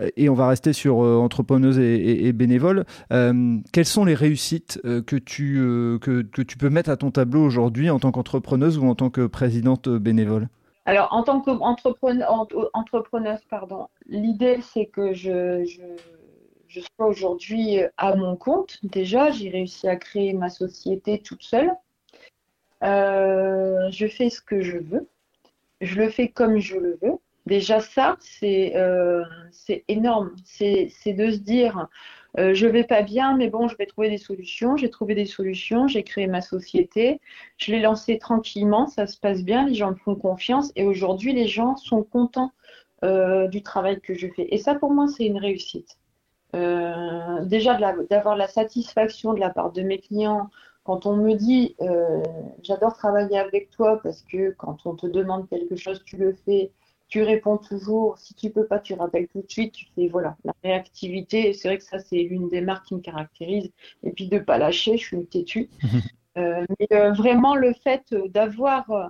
[0.00, 2.84] euh, et on va rester sur euh, entrepreneuse et, bénévole.
[3.12, 5.56] Euh, quelles sont les réussites que, tu,
[6.00, 9.10] que, que, tu peux mettre à ton tableau aujourd'hui en tant qu'entrepreneuse ou en tant
[9.10, 10.48] que présidente bénévole?
[10.86, 15.64] Alors, en tant qu'entrepreneuse, pardon, l'idée c'est que je,
[16.68, 18.78] je, sois aujourd'hui à mon compte.
[18.84, 21.72] Déjà, j'ai réussi à créer ma société toute seule.
[22.82, 25.08] je fais ce que je veux.
[25.80, 27.18] Je le fais comme je le veux.
[27.46, 29.24] Déjà ça, c'est euh,
[29.88, 30.34] énorme.
[30.44, 31.88] C'est de se dire,
[32.38, 34.76] euh, je vais pas bien, mais bon, je vais trouver des solutions.
[34.76, 37.20] J'ai trouvé des solutions, j'ai créé ma société,
[37.56, 41.32] je l'ai lancée tranquillement, ça se passe bien, les gens me font confiance et aujourd'hui,
[41.32, 42.52] les gens sont contents
[43.04, 44.48] euh, du travail que je fais.
[44.50, 45.98] Et ça, pour moi, c'est une réussite.
[46.54, 47.78] Euh, déjà,
[48.10, 50.50] d'avoir la, satisfaction de la part de mes clients
[50.84, 51.74] quand on me dit,
[52.62, 56.70] j'adore travailler avec toi parce que quand on te demande quelque chose, tu le fais
[57.08, 58.18] tu réponds toujours.
[58.18, 59.72] Si tu peux pas, tu rappelles tout de suite.
[59.72, 61.52] Tu fais voilà la réactivité.
[61.52, 63.70] C'est vrai que ça c'est l'une des marques qui me caractérise.
[64.02, 65.70] Et puis de pas lâcher, je suis une têtue.
[66.36, 69.06] Euh, mais euh, vraiment le fait d'avoir euh,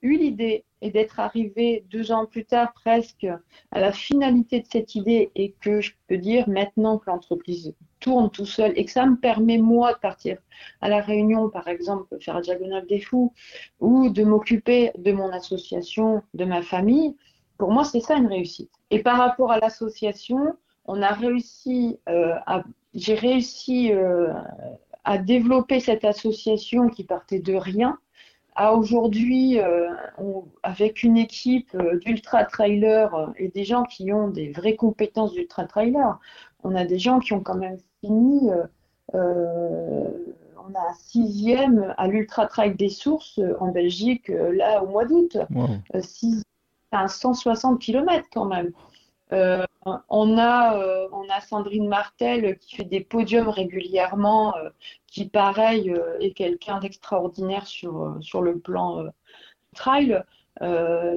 [0.00, 3.26] eu l'idée et d'être arrivé deux ans plus tard presque
[3.70, 8.30] à la finalité de cette idée et que je peux dire maintenant que l'entreprise tourne
[8.30, 10.36] tout seul et que ça me permet moi de partir
[10.80, 13.32] à la réunion par exemple faire la diagonale des fous
[13.80, 17.16] ou de m'occuper de mon association, de ma famille,
[17.62, 18.72] pour moi, c'est ça une réussite.
[18.90, 24.32] Et par rapport à l'association, on a réussi euh, à, j'ai réussi euh,
[25.04, 27.98] à développer cette association qui partait de rien
[28.54, 29.88] à aujourd'hui, euh,
[30.62, 36.18] avec une équipe d'ultra trailer et des gens qui ont des vraies compétences d'ultra trailer,
[36.62, 38.50] on a des gens qui ont quand même fini.
[39.14, 45.36] on a un sixième à l'ultra trail des sources en Belgique là au mois d'août.
[45.50, 45.68] Wow.
[47.08, 48.70] 160 km quand même.
[49.32, 54.54] Euh, on a, on a Sandrine Martel qui fait des podiums régulièrement,
[55.06, 59.06] qui pareil est quelqu'un d'extraordinaire sur, sur le plan
[59.74, 60.22] trail,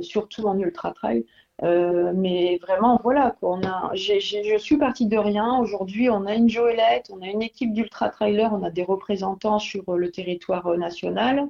[0.01, 1.25] surtout en ultra trail.
[1.63, 5.57] Euh, mais vraiment, voilà, On a, je suis partie de rien.
[5.59, 9.59] Aujourd'hui, on a une Joëlette, on a une équipe d'ultra trailer, on a des représentants
[9.59, 11.47] sur le territoire national.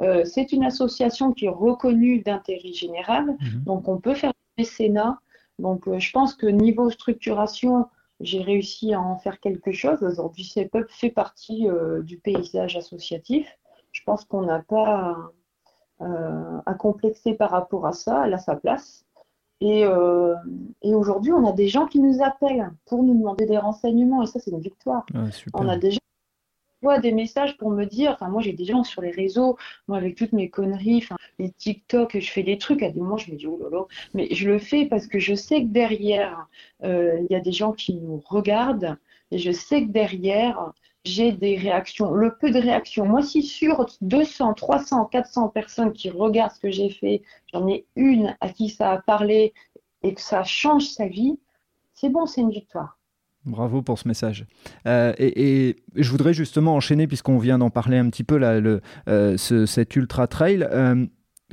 [0.00, 3.64] Euh, c'est une association qui est reconnue d'intérêt général, mhm.
[3.64, 5.18] donc on peut faire des mécénat.
[5.58, 7.86] Donc, euh, je pense que niveau structuration,
[8.20, 10.02] j'ai réussi à en faire quelque chose.
[10.02, 11.68] Aujourd'hui, CEPUB fait partie
[12.02, 13.46] du paysage associatif.
[13.92, 15.18] Je pense qu'on n'a pas
[16.00, 18.26] à complexer par rapport à ça.
[18.26, 19.06] Elle a sa place.
[19.60, 20.34] Et, euh,
[20.82, 24.26] et aujourd'hui, on a des gens qui nous appellent pour nous demander des renseignements, et
[24.26, 25.06] ça, c'est une victoire.
[25.54, 25.98] on a des gens
[27.00, 29.56] des messages pour me dire, enfin, moi, j'ai des gens sur les réseaux,
[29.88, 33.16] moi, avec toutes mes conneries, enfin, les TikTok, je fais des trucs, à des moments,
[33.16, 35.68] je me dis, oh là là, mais je le fais parce que je sais que
[35.68, 36.48] derrière,
[36.84, 38.96] euh, il y a des gens qui nous regardent,
[39.30, 40.72] et je sais que derrière,
[41.04, 43.06] j'ai des réactions, le peu de réactions.
[43.06, 47.22] Moi, si sur 200, 300, 400 personnes qui regardent ce que j'ai fait,
[47.52, 49.54] j'en ai une à qui ça a parlé
[50.02, 51.38] et que ça change sa vie,
[51.94, 52.98] c'est bon, c'est une victoire.
[53.46, 54.44] Bravo pour ce message.
[54.88, 58.60] Euh, et, je voudrais justement enchaîner, puisqu'on vient d'en parler un petit peu, là,
[59.08, 60.68] euh, cet ultra trail.
[60.72, 61.06] Euh,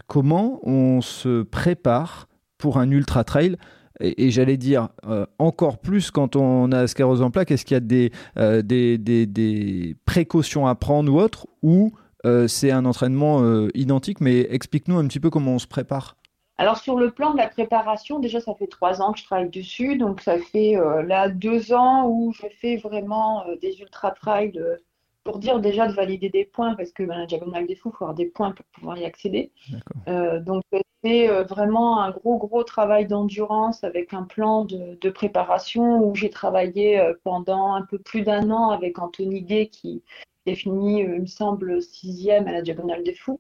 [0.07, 2.27] comment on se prépare
[2.57, 3.57] pour un ultra trail?
[3.99, 4.89] Et, j'allais dire
[5.37, 9.27] encore plus quand on a sclérose en plaques, est-ce qu'il y a euh, des, des,
[9.27, 11.91] des, précautions à prendre ou autre, ou
[12.47, 16.15] c'est un entraînement identique, mais explique-nous un petit peu comment on se prépare.
[16.57, 19.49] Alors sur le plan de la préparation, déjà ça fait trois ans que je travaille
[19.49, 24.59] dessus, donc ça fait là deux ans où je fais vraiment des ultra trails
[25.23, 27.97] pour dire déjà de valider des points, parce que ben, la diagonale des fous, il
[27.97, 29.51] faut avoir des points pour pouvoir y accéder.
[30.07, 30.63] Euh, donc
[31.03, 36.29] c'est euh, vraiment un gros, gros travail d'endurance avec un plan de, préparation où j'ai
[36.29, 40.03] travaillé euh, pendant un peu plus d'un an avec Anthony Gay qui
[40.45, 43.39] est fini, il me semble, sixième à la diagonale des fous,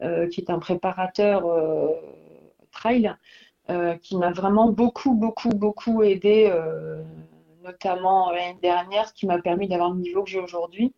[0.00, 1.44] qui est un préparateur
[2.78, 3.14] trail,
[4.02, 6.50] qui m'a vraiment beaucoup, beaucoup, beaucoup aidé
[7.62, 10.94] notamment l'année dernière, ce qui m'a permis d'avoir le niveau que j'ai aujourd'hui.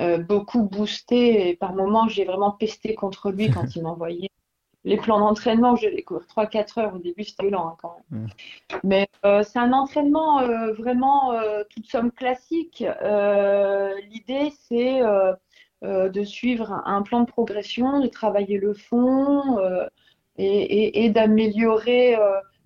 [0.00, 4.30] Euh, beaucoup boosté et par moments j'ai vraiment pesté contre lui quand il m'envoyait
[4.84, 5.76] les plans d'entraînement.
[5.76, 8.28] Je les cours 3-4 heures au début, c'était lent hein, quand même.
[8.84, 11.34] Mais euh, c'est un entraînement euh, vraiment
[11.70, 12.84] toute somme classique.
[14.10, 15.02] L'idée c'est
[15.82, 19.58] de suivre un plan de progression, de travailler le fond
[20.38, 22.16] et, d'améliorer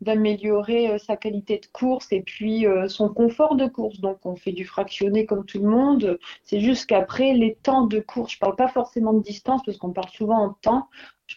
[0.00, 4.00] d'améliorer euh, sa qualité de course et puis euh, son confort de course.
[4.00, 6.18] Donc on fait du fractionné comme tout le monde.
[6.44, 9.92] C'est juste qu'après les temps de course, je parle pas forcément de distance parce qu'on
[9.92, 10.88] parle souvent en temps.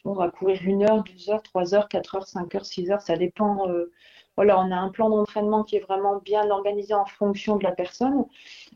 [0.06, 3.02] On va courir une heure, deux heures, trois heures, quatre heures, cinq heures, six heures,
[3.02, 3.68] ça dépend.
[3.70, 3.92] Euh,
[4.36, 7.72] voilà, on a un plan d'entraînement qui est vraiment bien organisé en fonction de la
[7.72, 8.26] personne.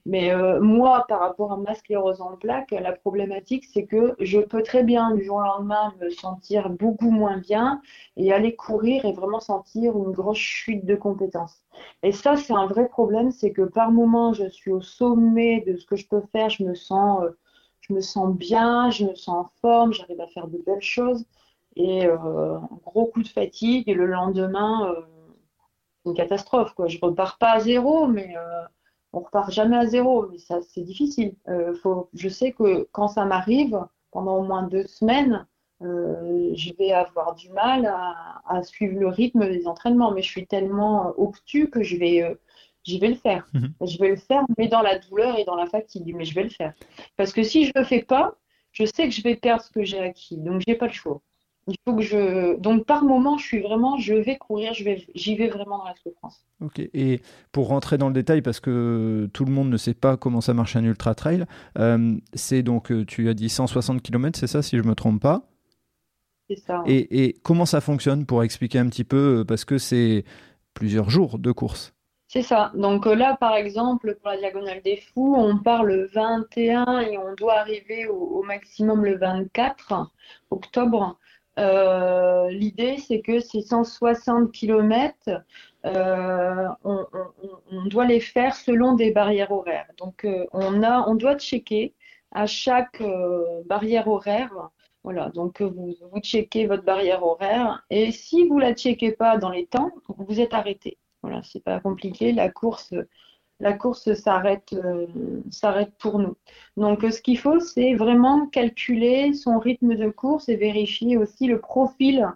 [0.06, 4.40] Mais euh, moi, par rapport à ma sclérose en plaques, la problématique, c'est que je
[4.40, 7.82] peux très bien, du jour au lendemain, me sentir beaucoup moins bien
[8.18, 11.64] et aller courir et vraiment sentir une grosse chute de compétences.
[12.04, 15.78] Et ça, c'est un vrai problème, c'est que par moment, je suis au sommet de
[15.78, 17.30] ce que je peux faire, je me sens, euh,
[17.80, 21.26] je me sens bien, je me sens en forme, j'arrive à faire de belles choses.
[21.78, 24.94] Et euh, un gros coup de fatigue, et le lendemain,
[26.06, 26.74] une catastrophe.
[26.76, 26.88] Quoi.
[26.88, 28.36] Je repars pas à zéro, mais
[29.14, 31.36] on repart jamais à zéro, mais ça c'est difficile.
[31.48, 33.80] Euh, faut, je sais que quand ça m'arrive,
[34.12, 35.46] pendant au moins deux semaines,
[35.82, 40.48] euh, je vais avoir du mal à, suivre le rythme des entraînements, mais je suis
[40.48, 42.36] tellement obtus que je vais, euh,
[43.00, 43.48] vais le faire.
[43.54, 43.74] Mhm.
[43.82, 46.44] Je vais le faire, mais dans la douleur et dans la fatigue, mais je vais
[46.44, 46.74] le faire.
[47.18, 48.36] Parce que si je le fais pas,
[48.72, 51.22] je sais que je vais perdre ce que j'ai acquis, donc j'ai pas le choix.
[51.68, 52.58] Il faut que je.
[52.60, 55.86] Donc, par moment, je suis vraiment, je vais courir, je vais, j'y vais vraiment dans
[55.86, 56.46] la souffrance.
[56.62, 56.80] Ok.
[56.94, 57.22] Et
[57.52, 60.54] pour rentrer dans le détail, parce que tout le monde ne sait pas comment ça
[60.54, 61.46] marche un ultra trail,
[61.80, 65.22] euh, c'est donc, euh, tu as dit 160 km, c'est ça, si je me trompe
[65.22, 65.44] pas?
[66.50, 66.84] C'est ça.
[66.86, 70.26] Et, et, comment ça fonctionne pour expliquer un petit peu, euh, parce que c'est
[70.74, 71.94] plusieurs jours de course?
[72.28, 72.72] C'est ça.
[72.76, 77.36] Donc là, par exemple, pour la Diagonale des Fous, on part le 21 et on
[77.36, 80.12] doit arriver au maximum le 24
[80.50, 81.20] octobre.
[81.60, 85.16] Euh, l'idée, c'est que ces 160 km,
[85.86, 87.06] euh, on,
[87.86, 89.88] doit les faire selon des barrières horaires.
[89.98, 91.94] Donc, euh, on, a, on doit checker
[92.32, 93.02] à chaque
[93.66, 94.70] barrière horaire.
[95.04, 99.50] Voilà, donc vous, vous checkez votre barrière horaire et si vous la checkez pas dans
[99.50, 100.98] les temps, vous êtes arrêté.
[101.22, 102.32] Voilà, c'est pas compliqué.
[102.32, 102.94] La course
[103.64, 105.08] la course s'arrête euh,
[105.50, 106.36] s'arrête pour nous.
[106.78, 111.60] Donc ce qu'il faut, c'est vraiment calculer son rythme de course et vérifier aussi le
[111.60, 112.30] profil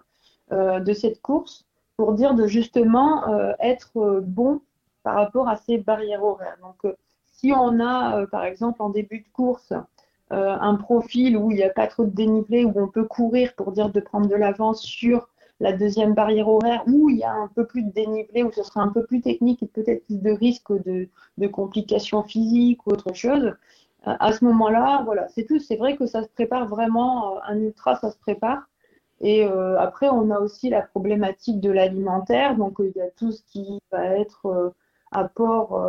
[0.52, 3.24] euh, de cette course pour dire de justement
[3.58, 4.60] être bon
[5.02, 6.56] par rapport à ces barrières horaires.
[6.62, 6.94] Donc,
[7.26, 9.72] si on a, par exemple, en début de course,
[10.30, 13.72] un profil où il n'y a pas trop de dénivelé, où on peut courir pour
[13.72, 15.28] dire de prendre de l'avance sur
[15.60, 18.62] la deuxième barrière horaire où il y a un peu plus de dénivelé, où ce
[18.62, 21.08] sera un peu plus technique et peut-être plus de risques de,
[21.48, 23.54] complications physiques ou autre chose.
[24.06, 25.58] Euh, à ce moment-là, voilà, c'est tout.
[25.58, 28.68] C'est vrai que ça se prépare vraiment, euh, un ultra, ça se prépare.
[29.20, 32.56] Et euh, après, on a aussi la problématique de l'alimentaire.
[32.56, 34.72] Donc, il y a tout ce qui va être
[35.10, 35.88] apport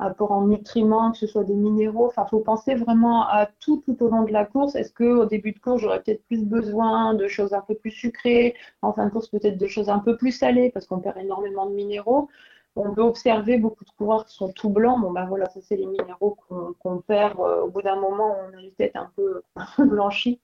[0.00, 2.06] apport en nutriments, que ce soit des minéraux.
[2.06, 4.74] Enfin, il faut penser vraiment à tout tout au long de la course.
[4.74, 8.54] Est-ce qu'au début de course, j'aurais peut-être plus besoin de choses un peu plus sucrées?
[8.82, 11.66] En fin de course, peut-être de choses un peu plus salées parce qu'on perd énormément
[11.66, 12.28] de minéraux.
[12.76, 15.00] On peut observer beaucoup de coureurs qui sont tout blancs.
[15.00, 16.36] Bon, ben voilà, ça, c'est les minéraux
[16.78, 18.36] qu'on perd euh, au bout d'un moment.
[18.44, 19.42] On a les têtes un peu,
[19.78, 20.40] blanchies.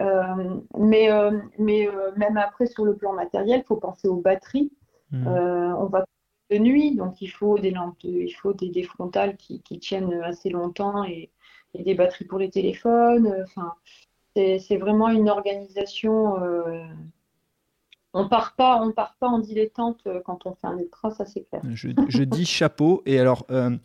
[0.00, 4.70] Euh, mais euh, mais même après, sur le plan matériel, il faut penser aux batteries.
[5.10, 5.26] Mmh.
[5.26, 6.06] on va
[6.52, 11.04] de nuit, donc il faut des lampes, il faut des, frontales qui, tiennent assez longtemps
[11.04, 11.30] et,
[11.74, 13.34] des batteries pour les téléphones.
[13.44, 13.74] Enfin,
[14.34, 16.42] c'est vraiment une organisation.
[16.42, 16.84] Euh,
[18.14, 21.44] on part pas, on part pas en dilettante quand on fait un ultra, ça c'est
[21.44, 21.62] clair.
[21.72, 23.02] Je, dis chapeau.
[23.06, 23.76] Et alors, euh,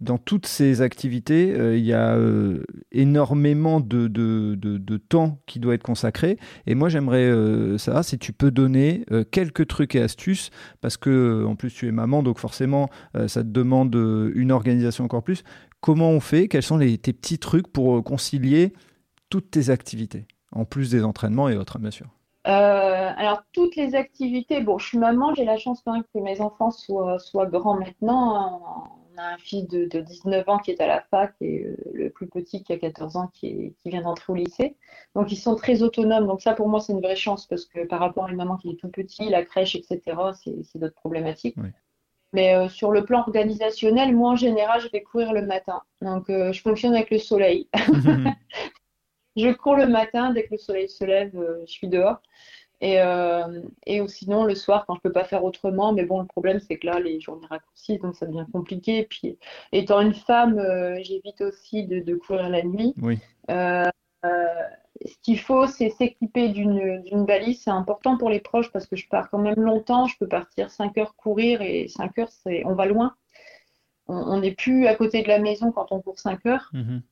[0.00, 5.58] dans toutes ces activités, euh, il y a euh, énormément de, de, de, temps qui
[5.58, 6.38] doit être consacré.
[6.66, 11.54] Et moi, j'aimerais euh, si tu peux donner quelques trucs et astuces, parce que en
[11.54, 12.88] plus tu es maman, donc forcément,
[13.26, 13.94] ça te demande
[14.34, 15.44] une organisation encore plus.
[15.80, 16.48] Comment on fait?
[16.48, 18.72] Quels sont tes petits trucs pour concilier
[19.30, 22.06] toutes tes activités, en plus des entraînements et autres, bien sûr?
[22.44, 26.40] Alors, toutes les activités, bon, je suis maman, j'ai la chance quand même que mes
[26.40, 30.86] enfants soient, soient grands maintenant on a un fils de, 19 ans qui est à
[30.86, 34.36] la fac et euh, le plus petit qui a 14 ans qui, vient d'entrer au
[34.36, 34.76] lycée.
[35.14, 36.26] Donc ils sont très autonomes.
[36.26, 38.56] Donc ça pour moi c'est une vraie chance parce que par rapport à une maman
[38.56, 40.00] qui est tout petit, la crèche, etc.,
[40.34, 41.56] c'est d'autres problématiques.
[42.32, 45.82] Mais euh, sur le plan organisationnel, moi en général je vais courir le matin.
[46.02, 47.68] Donc euh, je fonctionne avec le soleil.
[49.36, 51.32] je cours le matin, dès que le soleil se lève,
[51.66, 52.20] je suis dehors.
[52.80, 56.26] Et, euh, et sinon, le soir, quand je peux pas faire autrement, mais bon, le
[56.26, 59.04] problème, c'est que là, les journées raccourcissent, donc ça devient compliqué.
[59.04, 59.38] Puis,
[59.72, 62.94] étant une femme, euh, j'évite aussi de, courir la nuit.
[63.00, 63.18] Oui.
[63.50, 63.88] Euh,
[65.04, 67.62] ce qu'il faut, c'est s'équiper d'une balise.
[67.62, 70.06] C'est important pour les proches parce que je pars quand même longtemps.
[70.06, 72.30] Je peux partir 5 heures courir et 5 heures,
[72.64, 73.14] on va loin.
[74.08, 76.70] On n'est plus à côté de la maison quand on court 5 heures.
[76.72, 77.02] Mhm.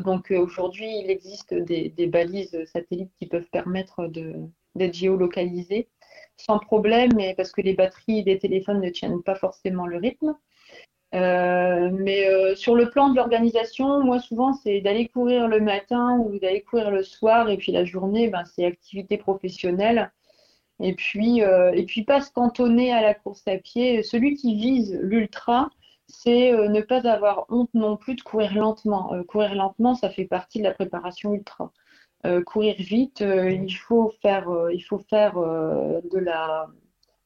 [0.00, 4.34] donc aujourd'hui, il existe des, des, balises satellites qui peuvent permettre de,
[4.74, 5.88] d'être géolocalisé
[6.36, 10.36] sans problème, parce que les batteries des téléphones ne tiennent pas forcément le rythme.
[11.14, 16.16] Euh, mais euh, sur le plan de l'organisation, moi souvent c'est d'aller courir le matin
[16.18, 20.10] ou d'aller courir le soir et puis la journée, ben, c'est activité professionnelle.
[20.80, 24.02] Et puis, euh, et puis pas se cantonner à la course à pied.
[24.02, 25.70] Celui qui vise l'ultra,
[26.08, 29.12] c'est ne pas avoir honte non plus de courir lentement.
[29.28, 31.72] courir lentement, ça fait partie de la préparation ultra.
[32.24, 36.68] Euh, courir vite, euh, il faut faire, euh, il faut faire de la,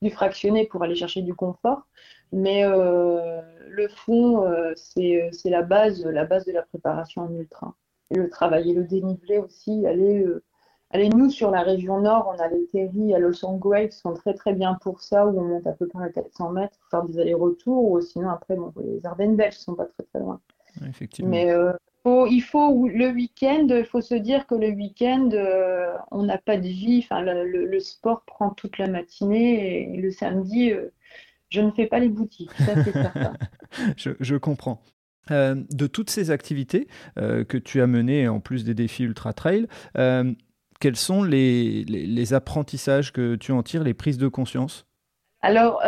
[0.01, 1.87] du fractionné pour aller chercher du confort.
[2.33, 7.75] Mais le fond, c'est la base, la base de la préparation en ultra.
[8.11, 10.27] Et le travailler le dénivelé aussi, aller
[10.91, 14.15] Allez, nous, sur la région nord, on a les terries à Los Angeles qui sont
[14.15, 17.03] très très bien pour ça, où on monte à peu près à 400 mètres, faire
[17.03, 20.41] des allers-retours, ou sinon après, bon, les Ardennes belges ne sont pas très très loin.
[20.87, 21.31] Effectivement.
[21.31, 21.53] Mais
[22.07, 26.57] il faut le week-end, il faut se dire que le week-end, euh, on n'a pas
[26.57, 27.01] de vie.
[27.03, 30.93] Enfin, le, sport prend toute la matinée et le samedi, euh,
[31.51, 32.53] je ne fais pas les boutiques.
[32.59, 33.35] Ça, c'est certain.
[33.97, 34.81] je, comprends.
[35.33, 39.67] Euh, de toutes ces activités que tu as menées, en plus des défis ultra trail,
[39.95, 44.87] quels sont les, apprentissages que tu en tires, les prises de conscience?
[45.43, 45.81] Alors,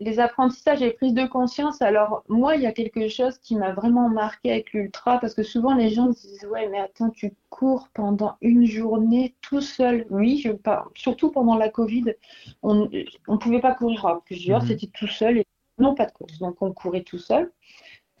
[0.00, 3.56] les apprentissages et les prises de conscience, alors moi, il y a quelque chose qui
[3.56, 7.10] m'a vraiment marqué avec l'ultra, parce que souvent les gens se disent Ouais, mais attends,
[7.10, 10.06] tu cours pendant une journée tout seul.
[10.10, 10.88] Oui, je parle.
[10.94, 12.14] Surtout pendant la Covid,
[12.62, 14.68] on ne pouvait pas courir à plusieurs, mhm.
[14.68, 15.46] c'était tout seul et
[15.78, 16.38] non pas de course.
[16.38, 17.52] Donc on courait tout seul.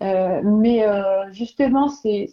[0.00, 2.28] Euh, mais euh, justement, c'est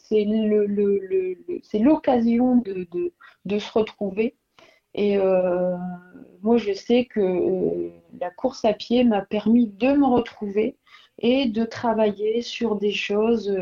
[1.74, 3.14] l'occasion de, de,
[3.46, 4.36] de, se retrouver.
[4.96, 5.76] Et euh,
[6.42, 7.90] moi, je sais que euh,
[8.20, 10.78] la course à pied m'a permis de me retrouver
[11.20, 13.54] et de travailler sur des choses,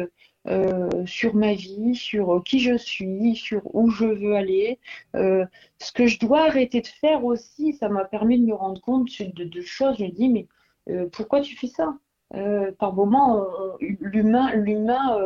[0.47, 4.79] euh, sur ma vie, sur qui je suis, sur où je veux aller.
[5.13, 9.09] Ce que je dois arrêter de faire aussi, ça m'a permis de me rendre compte
[9.21, 9.97] de, choses.
[9.97, 10.47] Je me dis, mais
[11.11, 11.97] pourquoi tu fais ça?
[12.79, 13.45] Par moment,
[13.79, 14.51] l'humain,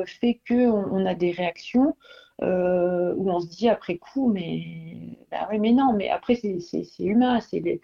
[0.06, 1.96] fait que on, a des réactions
[2.42, 7.40] où on se dit après coup, mais bah oui, mais non, mais après c'est humain,
[7.42, 7.82] c'est les,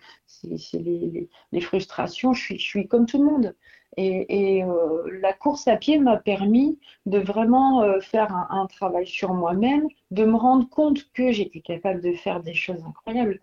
[0.73, 2.33] les, les, frustrations.
[2.33, 3.55] Je suis, je suis comme tout le monde.
[3.97, 9.33] Et, euh, la course à pied m'a permis de vraiment euh, faire un, travail sur
[9.33, 13.39] moi-même, de me rendre compte que j'étais capable de faire des choses incroyables,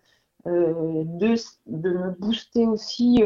[0.47, 1.35] euh, de,
[1.67, 3.23] de, me booster aussi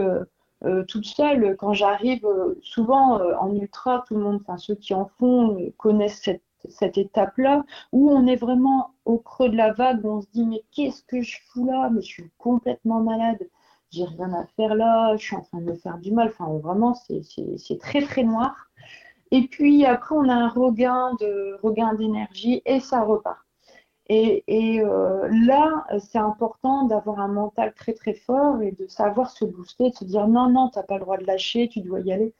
[0.87, 1.55] toute seule.
[1.57, 2.27] Quand j'arrive,
[2.61, 7.63] souvent en ultra, tout le monde, enfin ceux qui en font, connaissent cette, cette étape-là,
[7.91, 11.03] où on est vraiment au creux de la vague, où on se dit mais qu'est-ce
[11.03, 11.89] que je fous là?
[11.91, 13.39] Mais je suis complètement malade
[13.95, 16.27] j'ai rien à faire là, je suis en train de me faire du mal.
[16.27, 18.69] Enfin, vraiment, c'est très très noir.
[19.31, 23.39] Et puis après, on a un regain de regain d'énergie et ça repart.
[24.07, 29.31] Et, et euh, là, c'est important d'avoir un mental très très fort et de savoir
[29.31, 31.81] se booster, de se dire non, non, tu n'as pas le droit de lâcher, tu
[31.81, 32.33] dois y aller.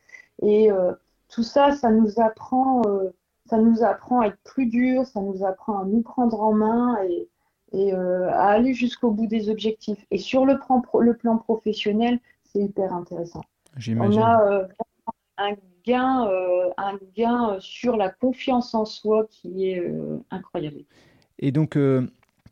[0.44, 0.94] Et euh,
[1.30, 3.10] tout ça, ça nous apprend, euh,
[3.46, 6.98] ça nous apprend à être plus dur, ça nous apprend à nous prendre en main
[7.04, 7.28] et,
[7.74, 10.04] et euh, à aller jusqu'au bout des objectifs.
[10.12, 13.44] Et sur le plan, le plan professionnel, c'est hyper intéressant.
[13.88, 14.68] On a euh,
[15.38, 15.54] un
[15.86, 19.94] gain, euh, un gain sur la confiance en soi qui est
[20.32, 20.84] incroyable.
[21.38, 21.78] Et donc,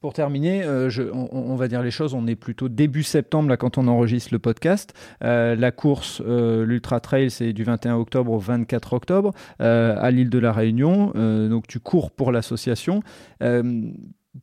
[0.03, 3.77] pour terminer, je, on, va dire les choses, on est plutôt début septembre là, quand
[3.77, 4.93] on enregistre le podcast.
[5.21, 10.51] la course, l'Ultra Trail, c'est du 21 octobre au 24 octobre à l'île de la
[10.51, 11.13] Réunion.
[11.47, 13.01] donc tu cours pour l'association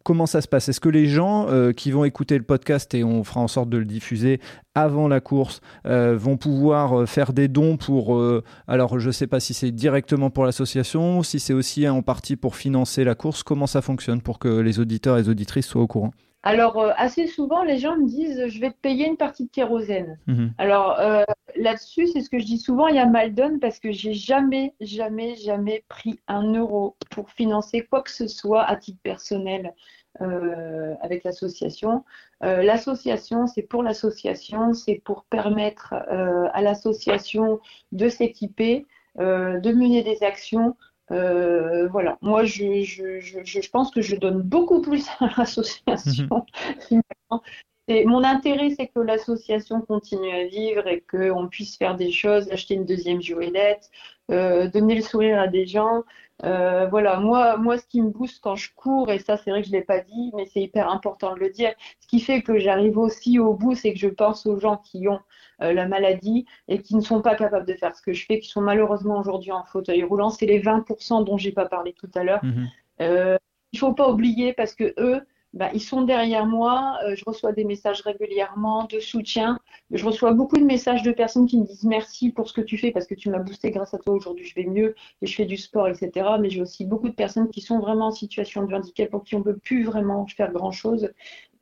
[0.04, 0.68] comment ça se passe?
[0.68, 3.68] Est-ce que les gens euh, qui vont écouter le podcast et on fera en sorte
[3.68, 4.40] de le diffuser
[4.74, 8.20] avant la course euh, vont pouvoir euh, faire des dons pour
[8.66, 12.36] alors je ne sais pas si c'est directement pour l'association, si c'est aussi en partie
[12.36, 15.82] pour financer la course, comment ça fonctionne pour que les auditeurs et les auditrices soient
[15.82, 16.12] au courant?
[16.42, 19.50] Alors, euh, assez souvent, les gens me disent je vais te payer une partie de
[19.50, 20.18] kérosène.
[20.26, 20.54] Mhm.
[20.56, 21.22] Alors, euh,
[21.54, 24.14] là-dessus, c'est ce que je dis souvent il y a mal donne parce que j'ai
[24.14, 29.74] jamais, jamais, jamais pris un euro pour financer quoi que ce soit à titre personnel
[30.22, 32.04] euh, avec l'association.
[32.40, 37.60] l'association, c'est pour l'association, c'est pour permettre à l'association
[37.92, 38.86] de s'équiper,
[39.18, 40.74] de mener des actions.
[41.10, 46.46] Euh, voilà, moi je, je, je, je, pense que je donne beaucoup plus à l'association.
[46.90, 47.00] Mhm.
[47.88, 52.48] Et mon intérêt, c'est que l'association continue à vivre et qu'on puisse faire des choses,
[52.52, 53.90] acheter une deuxième joëlette,
[54.30, 56.04] euh, donner le sourire à des gens.
[56.44, 59.62] Euh, voilà, moi, moi, ce qui me booste quand je cours, et ça, c'est vrai
[59.62, 61.72] que je l'ai pas dit, mais c'est hyper important de le dire.
[62.00, 65.06] Ce qui fait que j'arrive aussi au bout, c'est que je pense aux gens qui
[65.08, 65.20] ont
[65.62, 68.38] euh, la maladie et qui ne sont pas capables de faire ce que je fais,
[68.38, 70.30] qui sont malheureusement aujourd'hui en fauteuil roulant.
[70.30, 72.44] C'est les 20% dont j'ai pas parlé tout à l'heure.
[72.44, 72.68] Mhm.
[73.02, 73.38] Euh,
[73.72, 75.22] il faut pas oublier parce que eux,
[75.52, 76.98] bah, ils sont derrière moi.
[77.04, 79.58] Euh, je reçois des messages régulièrement de soutien.
[79.90, 82.78] Je reçois beaucoup de messages de personnes qui me disent merci pour ce que tu
[82.78, 84.14] fais parce que tu m'as boosté grâce à toi.
[84.14, 86.36] Aujourd'hui, je vais mieux et je fais du sport, etc.
[86.40, 89.34] Mais j'ai aussi beaucoup de personnes qui sont vraiment en situation de handicap pour qui
[89.34, 91.10] on ne peut plus vraiment faire grand chose.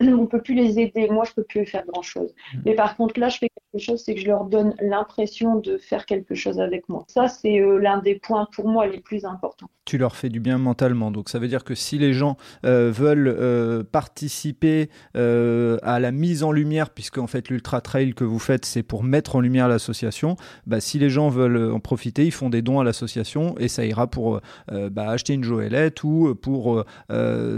[0.01, 1.09] On ne peut plus les aider.
[1.09, 2.33] Moi, je ne peux plus faire grand chose.
[2.55, 2.59] Mmh.
[2.67, 5.77] Mais par contre, là, je fais quelque chose, c'est que je leur donne l'impression de
[5.77, 7.05] faire quelque chose avec moi.
[7.09, 9.69] Ça, c'est euh, l'un des points pour moi les plus importants.
[9.85, 11.11] Tu leur fais du bien mentalement.
[11.11, 16.45] Donc, ça veut dire que si les gens euh, veulent participer euh, à la mise
[16.45, 19.67] en lumière, puisque en fait l'ultra trail que vous faites, c'est pour mettre en lumière
[19.67, 20.37] l'association.
[20.67, 23.85] Bah, si les gens veulent en profiter, ils font des dons à l'association et ça
[23.85, 26.85] ira pour bah, acheter une joëlette ou pour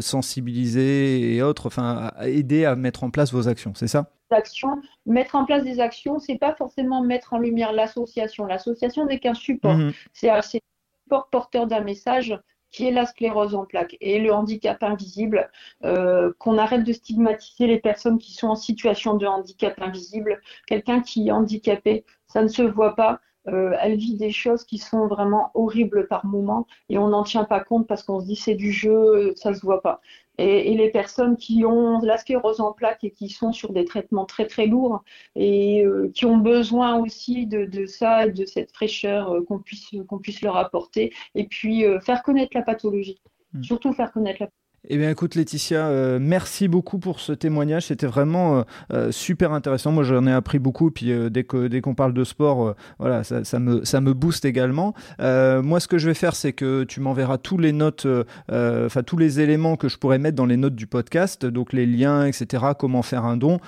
[0.00, 3.72] sensibiliser et autres, enfin aider à mettre en place vos actions.
[3.74, 4.10] C'est ça?
[4.30, 4.80] Actions.
[5.06, 8.46] Mettre en place des actions, c'est pas forcément mettre en lumière l'association.
[8.46, 9.74] L'association n'est qu'un support.
[9.74, 12.38] Mmh c'est un support porteur d'un message
[12.70, 15.50] qui est la sclérose en plaques et le handicap invisible,
[15.84, 20.40] euh, qu'on arrête de stigmatiser les personnes qui sont en situation de handicap invisible.
[20.66, 23.20] Quelqu'un qui est handicapé, ça ne se voit pas.
[23.48, 27.44] Euh, elle vit des choses qui sont vraiment horribles par moments et on n'en tient
[27.44, 30.00] pas compte parce qu'on se dit c'est du jeu, ça se voit pas.
[30.38, 34.26] Et, les personnes qui ont la sclérose en plaques et qui sont sur des traitements
[34.26, 35.02] très très lourds
[35.36, 39.90] et euh, qui ont besoin aussi de, de ça, de cette fraîcheur euh, qu'on puisse,
[40.08, 43.20] qu'on puisse leur apporter et puis faire connaître la pathologie.
[43.52, 43.62] Hmm.
[43.62, 44.59] Surtout faire connaître la pathologie.
[44.88, 47.86] Eh bien, écoute, Laetitia, euh, merci beaucoup pour ce témoignage.
[47.86, 48.62] C'était vraiment euh,
[48.94, 49.92] euh, super intéressant.
[49.92, 50.90] Moi, j'en ai appris beaucoup.
[50.90, 54.94] Puis dès que qu'on parle de sport, voilà, ça, me ça booste également.
[55.18, 58.06] moi, ce que je vais faire, c'est que tu m'enverras tous les notes,
[58.50, 61.86] enfin tous les éléments que je pourrais mettre dans les notes du podcast, donc les
[61.86, 62.64] liens, etc.
[62.78, 63.60] Comment faire un don,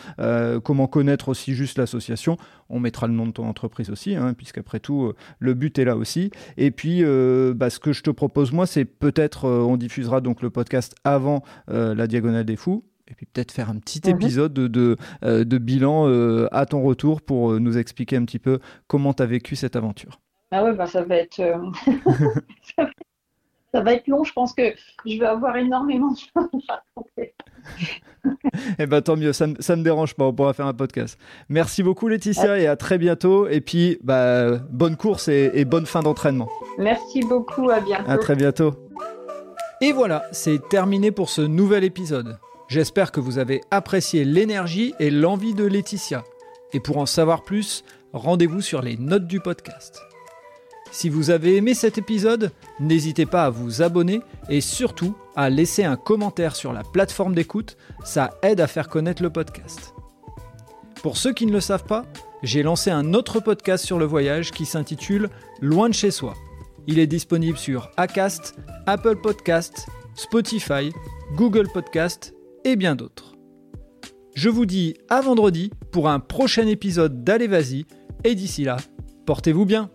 [0.63, 2.37] comment connaître aussi juste l'association.
[2.69, 5.97] On mettra le nom de ton entreprise aussi, hein, puisqu'après tout, le but est là
[5.97, 6.31] aussi.
[6.57, 7.03] Et puis,
[7.55, 11.43] bah, ce que je te propose moi, c'est peut-être, on diffusera donc le podcast avant
[11.71, 14.15] euh, la Diagonale des Fous et puis peut-être faire un petit mhm.
[14.15, 18.59] épisode de, de, euh, bilan euh, à ton retour pour nous expliquer un petit peu
[18.87, 20.21] comment tu as vécu cette aventure.
[20.51, 21.37] Ah ouais, bah ça va être
[22.77, 23.93] ça, va...
[23.95, 24.23] être long.
[24.25, 24.75] Je pense que
[25.07, 27.35] je vais avoir énormément de choses à raconter.
[28.79, 31.19] eh ben tant mieux, ça, ne me dérange pas, on pourra faire un podcast.
[31.49, 33.49] Merci beaucoup Laetitia et à très bientôt.
[33.49, 36.49] Et puis bah, bonne course et, bonne fin d'entraînement.
[36.79, 38.11] Merci beaucoup, à bientôt.
[38.11, 38.75] À très bientôt.
[39.83, 42.39] Et voilà, c'est terminé pour ce nouvel épisode.
[42.69, 46.23] J'espère que vous avez apprécié l'énergie et l'envie de Laetitia.
[46.73, 50.01] Et pour en savoir plus, rendez-vous sur les notes du podcast.
[50.93, 55.83] Si vous avez aimé cet épisode, n'hésitez pas à vous abonner et surtout à laisser
[55.83, 59.95] un commentaire sur la plateforme d'écoute, ça aide à faire connaître le podcast.
[61.03, 62.05] Pour ceux qui ne le savent pas,
[62.45, 65.29] j'ai lancé un autre podcast sur le voyage qui s'intitule
[65.61, 66.35] Loin de chez soi.
[66.87, 70.93] Il est disponible sur Acast, Apple Podcast, Spotify,
[71.37, 73.35] Google Podcast et bien d'autres.
[74.35, 77.85] Je vous dis à vendredi pour un prochain épisode d'Allez Vas-y
[78.25, 78.77] et d'ici là,
[79.27, 79.91] portez-vous bien.